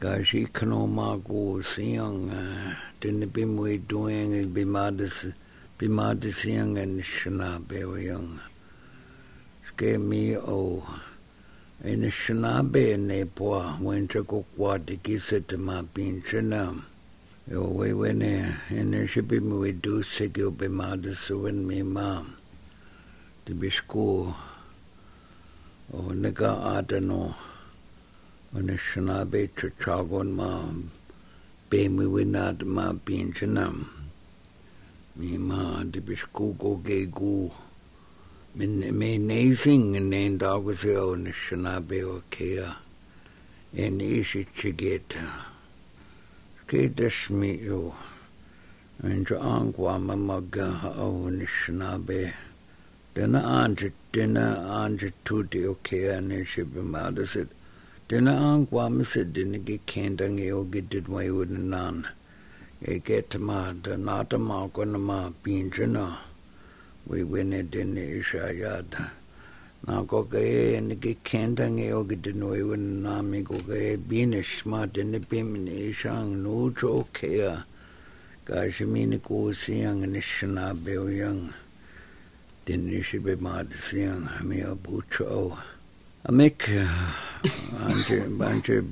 gashi 0.00 0.46
kano 0.52 0.86
magu 0.86 1.60
siyang 1.60 2.30
din 3.00 3.26
bimwe 3.28 3.76
doing 3.88 4.46
bimadis 4.54 5.32
bimadisiang 5.80 6.76
en 6.76 7.00
shana 7.00 7.58
bewayang. 7.58 8.38
Ske 9.66 9.98
mi 9.98 10.36
o 10.36 10.84
en 11.82 12.02
shana 12.10 12.62
be 12.62 12.96
ne 12.96 13.24
poa 13.24 13.78
wencha 13.80 14.22
ko 14.22 14.44
kwa 14.56 14.78
de 14.78 14.96
kisete 14.96 15.58
ma 15.58 15.82
bin 15.82 16.22
shana. 16.22 16.89
We 17.50 17.92
wene 17.92 18.54
en 18.70 18.92
shibi 19.08 19.40
mi 19.42 19.56
we 19.58 19.72
do 19.72 20.02
sigyo 20.02 20.52
bimadisu 20.52 21.48
en 21.48 21.66
mi 21.66 21.82
ma. 21.82 22.22
Di 23.44 23.52
bishku 23.52 24.32
o 25.92 26.02
nega 26.14 26.78
adano 26.78 27.34
en 28.54 28.78
shana 28.78 29.28
be 29.28 29.48
chachagon 29.48 30.30
ma 30.30 30.62
be 31.68 31.88
mi 31.88 32.04
winad 32.04 32.62
ma 32.62 32.92
bin 32.92 33.32
shanam. 33.32 33.86
mi 35.16 35.36
ma 35.36 35.82
de 35.82 36.00
bisku 36.00 36.56
go 36.56 36.76
ge 36.76 37.08
min 38.54 38.96
me 38.96 39.18
nezing 39.18 39.96
en 39.96 40.38
dog 40.38 40.72
se 40.76 40.94
o 40.94 41.14
ne 41.16 41.32
shna 41.32 41.80
be 41.86 42.04
o 42.04 42.22
kea 42.30 42.76
en 43.74 44.00
ishi 44.00 44.46
chigeta 44.56 45.49
kedashmi'u 46.70 47.90
ancha 49.02 49.36
angwa 49.54 49.98
mamaga 49.98 50.66
ha'awunishnabe 50.82 52.32
dina 53.14 53.40
ancha 53.62 53.88
dina 54.12 54.44
ancha 54.82 55.10
tuti 55.24 55.66
okea 55.66 56.20
nishibi 56.20 56.80
madasit 56.94 57.48
dina 58.08 58.32
angwa 58.50 58.90
misit 58.90 59.28
dina 59.34 59.58
ki 59.58 59.76
kendangi 59.88 60.52
ogi 60.52 60.80
didwa 60.90 61.24
yudinan 61.24 62.04
eke 62.92 63.22
tama 63.22 63.74
da 63.82 63.96
natama 63.96 64.68
kwanama 64.68 65.32
pinchana 65.42 66.18
we 67.06 67.22
wene 67.22 67.62
dina 67.62 68.00
ishayada 68.18 69.10
na 69.86 70.02
ko 70.04 70.24
ke 70.24 70.80
ne 70.80 70.94
ke 70.96 71.16
kenda 71.24 71.66
nge 71.68 71.92
o 71.92 72.04
ge 72.04 72.16
de 72.20 72.32
no 72.32 72.52
e 72.54 72.76
na 72.76 73.22
mi 73.22 73.42
ko 73.42 73.56
ke 73.68 73.96
binish 73.96 74.66
ma 74.66 74.86
de 74.86 75.02
ne 75.04 75.18
bim 75.18 75.64
ne 75.64 75.92
shang 75.92 76.42
no 76.42 76.70
jo 76.70 77.06
ke 77.12 77.28
ya 77.38 77.62
ka 78.44 78.68
shi 78.70 78.84
mi 78.84 79.06
ne 79.06 79.18
ko 79.18 79.52
siang 79.52 80.00
ne 80.06 80.20
shna 80.20 80.74
be 80.84 80.96
o 80.96 81.06
yang. 81.06 81.52
Den 82.64 82.86
ne 82.86 83.00
shi 83.02 83.18
be 83.18 83.36
ma 83.36 83.62
de 83.62 83.76
siang 83.76 84.28
mi 84.44 84.60
a 84.60 84.74
bu 84.74 85.02
cho 85.10 85.56
a 86.24 86.32
mek 86.32 86.68
anje 87.86 88.18
anje 88.38 88.84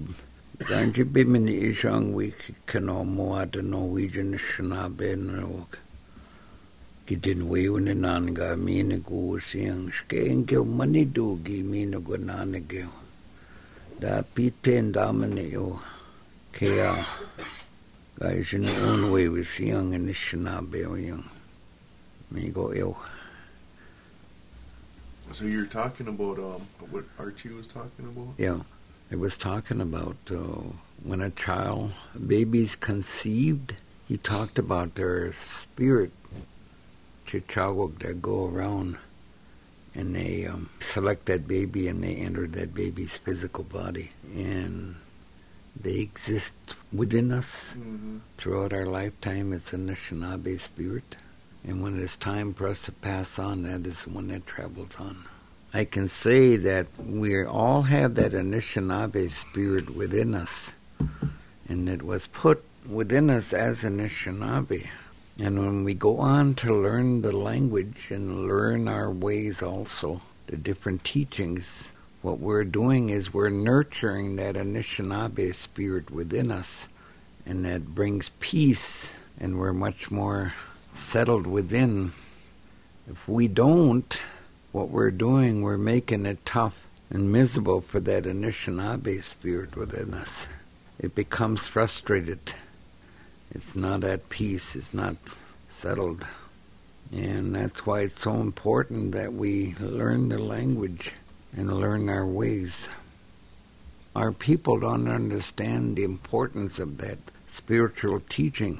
Dan 0.58 0.92
je 0.92 1.04
bimini 1.04 1.70
ishang 1.70 2.12
we 2.14 2.34
kano 2.66 3.04
moa 3.04 3.46
de 3.46 3.62
Norwegian 3.62 4.34
shnabe 4.34 5.16
no 5.16 5.68
kitin 5.68 5.68
wewen 5.68 5.68
nan 5.68 5.68
ga 5.68 5.68
mine 5.68 5.68
go 5.68 5.68
siang 5.68 5.78
skeng 5.78 5.87
ke 10.46 10.64
mani 10.66 11.04
do 11.04 11.40
gi 11.44 11.62
mine 11.62 11.98
go 12.04 12.16
nan 12.16 12.52
ge 12.68 12.84
da 14.00 14.22
piten 14.34 14.92
damane 14.92 15.50
yo 15.50 15.80
ke 16.52 16.68
a 16.78 16.92
ga 18.18 18.28
ishin 18.40 18.66
on 18.88 19.10
we 19.12 19.28
we 19.28 19.42
siang 19.42 19.92
in 19.94 20.06
shnabe 20.12 20.84
o 20.86 20.94
yang 20.94 21.24
me 22.30 22.50
go 22.50 22.96
So 25.30 25.44
you're 25.44 25.66
talking 25.66 26.08
about 26.08 26.38
um, 26.38 26.62
what 26.90 27.04
Archie 27.18 27.52
was 27.52 27.66
talking 27.66 28.06
about? 28.06 28.34
yeah 28.38 28.60
It 29.10 29.18
was 29.18 29.38
talking 29.38 29.80
about 29.80 30.16
uh, 30.30 30.68
when 31.02 31.22
a 31.22 31.30
child, 31.30 31.92
a 32.14 32.18
baby's 32.18 32.76
conceived. 32.76 33.76
He 34.06 34.18
talked 34.18 34.58
about 34.58 34.96
their 34.96 35.32
spirit, 35.32 36.12
chichawak 37.28 37.98
that 38.00 38.22
go 38.22 38.46
around, 38.46 38.96
and 39.94 40.16
they 40.16 40.46
um, 40.46 40.70
select 40.80 41.26
that 41.26 41.46
baby 41.46 41.86
and 41.88 42.02
they 42.02 42.16
enter 42.16 42.46
that 42.46 42.74
baby's 42.74 43.18
physical 43.18 43.64
body. 43.64 44.10
And 44.34 44.96
They 45.80 45.98
exist 46.00 46.54
within 46.92 47.30
us 47.30 47.76
throughout 48.36 48.72
our 48.72 48.86
lifetime. 48.86 49.52
It's 49.52 49.72
a 49.72 49.76
Anishinaabe 49.76 50.60
spirit. 50.60 51.16
And 51.64 51.82
when 51.82 52.00
it's 52.00 52.16
time 52.16 52.52
for 52.54 52.66
us 52.66 52.82
to 52.82 52.92
pass 52.92 53.38
on, 53.38 53.62
that 53.62 53.86
is 53.86 54.04
the 54.04 54.10
one 54.10 54.28
that 54.28 54.46
travels 54.46 54.96
on. 54.98 55.24
I 55.72 55.84
can 55.84 56.08
say 56.08 56.56
that 56.56 56.86
we 56.98 57.44
all 57.44 57.82
have 57.82 58.14
that 58.16 58.32
Anishinaabe 58.32 59.30
spirit 59.30 59.94
within 59.94 60.34
us, 60.34 60.72
and 61.68 61.88
it 61.88 62.02
was 62.02 62.26
put 62.26 62.64
within 62.88 63.28
us 63.30 63.52
as 63.52 63.82
Anishinaabe. 63.82 64.88
And 65.40 65.58
when 65.60 65.84
we 65.84 65.94
go 65.94 66.18
on 66.18 66.54
to 66.56 66.74
learn 66.74 67.22
the 67.22 67.30
language 67.30 68.08
and 68.10 68.48
learn 68.48 68.88
our 68.88 69.10
ways 69.10 69.62
also, 69.62 70.20
the 70.48 70.56
different 70.56 71.04
teachings, 71.04 71.92
what 72.22 72.40
we're 72.40 72.64
doing 72.64 73.10
is 73.10 73.32
we're 73.32 73.48
nurturing 73.48 74.34
that 74.36 74.56
Anishinaabe 74.56 75.54
spirit 75.54 76.10
within 76.10 76.50
us, 76.50 76.88
and 77.46 77.64
that 77.64 77.94
brings 77.94 78.30
peace, 78.40 79.14
and 79.38 79.58
we're 79.58 79.72
much 79.72 80.10
more 80.10 80.54
settled 80.96 81.46
within. 81.46 82.12
If 83.08 83.28
we 83.28 83.46
don't, 83.46 84.20
what 84.72 84.88
we're 84.88 85.12
doing, 85.12 85.62
we're 85.62 85.78
making 85.78 86.26
it 86.26 86.44
tough 86.44 86.88
and 87.10 87.30
miserable 87.30 87.80
for 87.80 88.00
that 88.00 88.24
Anishinaabe 88.24 89.22
spirit 89.22 89.76
within 89.76 90.14
us. 90.14 90.48
It 90.98 91.14
becomes 91.14 91.68
frustrated. 91.68 92.40
It's 93.50 93.74
not 93.74 94.04
at 94.04 94.28
peace. 94.28 94.76
It's 94.76 94.92
not 94.92 95.16
settled. 95.70 96.26
And 97.12 97.54
that's 97.54 97.86
why 97.86 98.00
it's 98.00 98.20
so 98.20 98.34
important 98.34 99.12
that 99.12 99.32
we 99.32 99.74
learn 99.80 100.28
the 100.28 100.38
language 100.38 101.12
and 101.56 101.80
learn 101.80 102.08
our 102.08 102.26
ways. 102.26 102.88
Our 104.14 104.32
people 104.32 104.80
don't 104.80 105.08
understand 105.08 105.96
the 105.96 106.04
importance 106.04 106.78
of 106.78 106.98
that 106.98 107.18
spiritual 107.48 108.20
teaching. 108.28 108.78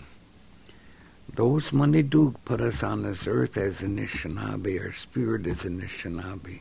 Those 1.33 1.71
they 1.71 2.03
do 2.03 2.35
put 2.45 2.61
us 2.61 2.83
on 2.83 3.03
this 3.03 3.27
earth 3.27 3.57
as 3.57 3.81
Anishinaabe, 3.81 4.81
our 4.85 4.93
spirit 4.93 5.47
is 5.47 5.63
Anishinaabe. 5.63 6.61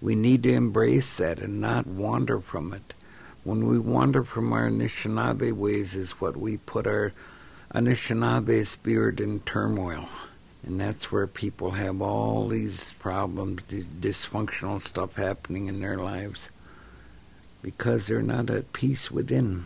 We 0.00 0.14
need 0.14 0.42
to 0.44 0.52
embrace 0.52 1.16
that 1.18 1.38
and 1.38 1.60
not 1.60 1.86
wander 1.86 2.40
from 2.40 2.72
it. 2.72 2.94
When 3.42 3.68
we 3.68 3.78
wander 3.78 4.24
from 4.24 4.52
our 4.52 4.68
Anishinaabe 4.68 5.52
ways 5.52 5.94
is 5.94 6.12
what 6.12 6.36
we 6.36 6.56
put 6.56 6.86
our 6.86 7.12
Anishinaabe 7.74 8.64
spirit 8.64 9.18
in 9.18 9.40
turmoil. 9.40 10.08
And 10.64 10.80
that's 10.80 11.10
where 11.10 11.26
people 11.26 11.72
have 11.72 12.00
all 12.00 12.46
these 12.46 12.92
problems, 12.92 13.62
dysfunctional 13.62 14.80
stuff 14.80 15.16
happening 15.16 15.66
in 15.66 15.80
their 15.80 15.96
lives 15.96 16.50
because 17.62 18.06
they're 18.06 18.22
not 18.22 18.48
at 18.48 18.72
peace 18.72 19.10
within. 19.10 19.64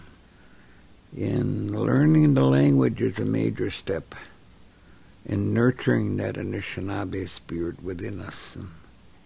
And 1.14 1.70
learning 1.78 2.32
the 2.32 2.44
language 2.44 3.02
is 3.02 3.18
a 3.18 3.26
major 3.26 3.70
step 3.70 4.14
in 5.26 5.52
nurturing 5.52 6.16
that 6.16 6.36
Anishinaabe 6.36 7.28
spirit 7.28 7.82
within 7.82 8.20
us. 8.20 8.56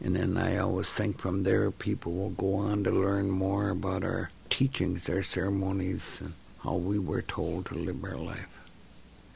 And 0.01 0.17
then 0.17 0.37
I 0.37 0.57
always 0.57 0.91
think 0.91 1.21
from 1.21 1.45
there 1.45 1.71
people 1.71 2.13
will 2.15 2.31
go 2.31 2.55
on 2.55 2.83
to 2.83 2.91
learn 2.91 3.31
more 3.31 3.71
about 3.71 4.03
our 4.03 4.31
teachings, 4.51 5.09
our 5.09 5.23
ceremonies, 5.23 6.21
and 6.21 6.33
how 6.65 6.75
we 6.75 6.99
were 6.99 7.23
told 7.23 7.67
to 7.67 7.75
live 7.75 8.03
our 8.03 8.17
life. 8.17 8.62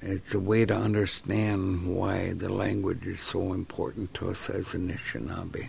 It's 0.09 0.35
a 0.35 0.39
way 0.39 0.65
to 0.65 0.73
understand 0.73 1.85
why 1.85 2.33
the 2.33 2.49
language 2.49 3.09
is 3.09 3.21
so 3.21 3.53
important 3.53 4.15
to 4.15 4.31
us 4.31 4.49
as 4.49 4.69
Anishinaabe. 4.69 5.69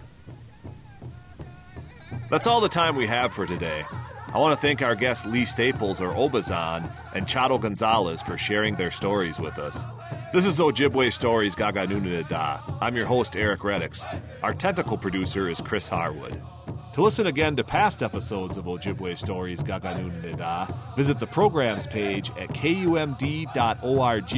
That's 2.30 2.46
all 2.46 2.62
the 2.62 2.70
time 2.70 2.96
we 2.96 3.08
have 3.08 3.34
for 3.34 3.48
today. 3.48 3.84
I 4.32 4.38
want 4.38 4.56
to 4.56 4.62
thank 4.62 4.84
our 4.84 4.94
guests 4.94 5.26
Lee 5.26 5.44
Staples 5.44 6.02
or 6.02 6.10
Obizaan 6.10 6.88
and 7.16 7.28
Chato 7.28 7.58
Gonzalez 7.58 8.22
for 8.22 8.38
sharing 8.38 8.76
their 8.76 8.92
stories 8.92 9.40
with 9.40 9.58
us. 9.58 9.84
This 10.32 10.46
is 10.46 10.60
Ojibwe 10.60 11.12
Stories 11.12 11.56
Gaga 11.56 11.88
Gaganunida. 11.88 12.62
I'm 12.80 12.96
your 12.96 13.08
host, 13.08 13.36
Eric 13.36 13.62
Reddix. 13.62 14.06
Our 14.44 14.54
technical 14.54 15.00
producer 15.00 15.50
is 15.50 15.62
Chris 15.62 15.88
Harwood. 15.88 16.40
To 16.98 17.04
listen 17.04 17.28
again 17.28 17.56
to 17.58 17.64
past 17.64 18.02
episodes 18.02 18.58
of 18.58 18.66
Ojibwe 18.66 19.16
Stories 19.20 19.62
Gaganunida, 19.62 20.76
visit 20.96 21.20
the 21.20 21.28
programs 21.28 21.86
page 21.86 22.32
at 22.40 22.50
kumd.org 22.50 24.34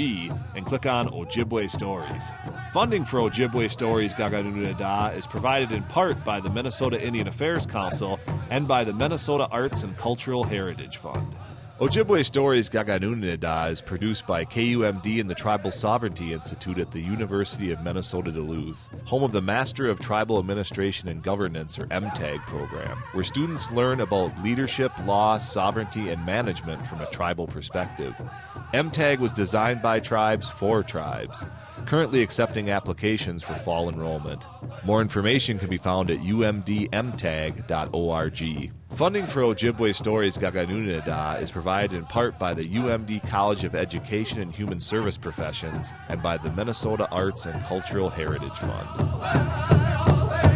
and 0.57 0.65
click 0.65 0.85
on 0.85 1.07
Ojibwe 1.07 1.69
Stories. 1.69 2.31
Funding 2.73 3.05
for 3.05 3.19
Ojibwe 3.19 3.71
Stories 3.71 4.13
Gaganunida 4.13 5.15
is 5.15 5.25
provided 5.25 5.71
in 5.71 5.83
part 5.83 6.21
by 6.25 6.41
the 6.41 6.49
Minnesota 6.49 7.01
Indian 7.01 7.29
Affairs 7.29 7.65
Council 7.65 8.19
and 8.49 8.67
by 8.67 8.83
the 8.83 8.91
Minnesota 8.91 9.47
Arts 9.51 9.83
and 9.83 9.95
Cultural 9.95 10.43
Heritage 10.43 10.97
Fund. 10.97 11.33
Ojibwe 11.79 12.25
Stories 12.25 12.69
Gaganunida 12.69 13.71
is 13.71 13.79
produced 13.79 14.27
by 14.27 14.43
KUMD 14.43 15.21
and 15.21 15.29
the 15.29 15.33
Tribal 15.33 15.71
Sovereignty 15.71 16.33
Institute 16.33 16.77
at 16.77 16.91
the 16.91 16.99
University 16.99 17.71
of 17.71 17.81
Minnesota 17.81 18.33
Duluth, 18.33 18.89
home 19.05 19.23
of 19.23 19.31
the 19.31 19.41
Master 19.41 19.87
of 19.87 19.97
Tribal 19.97 20.39
Administration 20.39 21.07
and 21.07 21.23
Governance, 21.23 21.79
or 21.79 21.83
MTAG 21.83 22.39
program, 22.39 22.97
where 23.13 23.23
students 23.23 23.71
learn 23.71 24.01
about 24.01 24.43
leadership, 24.43 24.91
law, 25.05 25.37
sovereignty, 25.37 26.09
and 26.09 26.25
management 26.25 26.85
from 26.85 26.99
a 26.99 27.09
tribal 27.11 27.47
perspective. 27.47 28.13
MTAG 28.73 29.19
was 29.19 29.31
designed 29.31 29.81
by 29.81 30.01
tribes 30.01 30.49
for 30.49 30.83
tribes, 30.83 31.45
currently 31.85 32.21
accepting 32.21 32.69
applications 32.69 33.43
for 33.43 33.53
fall 33.53 33.89
enrollment. 33.89 34.45
More 34.85 35.01
information 35.01 35.59
can 35.59 35.69
be 35.69 35.77
found 35.77 36.09
at 36.09 36.19
umdmtag.org. 36.19 36.89
Funding 38.91 39.27
for 39.27 39.41
Ojibwe 39.41 39.93
Stories 39.95 40.37
Gaganunida 40.37 41.41
is 41.41 41.51
provided 41.51 41.93
in 41.93 42.05
part 42.05 42.39
by 42.39 42.53
the 42.53 42.67
UMD 42.67 43.27
College 43.29 43.63
of 43.63 43.75
Education 43.75 44.41
and 44.41 44.51
Human 44.53 44.79
Service 44.79 45.17
Professions 45.17 45.93
and 46.09 46.21
by 46.21 46.37
the 46.37 46.51
Minnesota 46.51 47.07
Arts 47.11 47.45
and 47.45 47.61
Cultural 47.63 48.09
Heritage 48.09 48.57
Fund. 48.57 50.48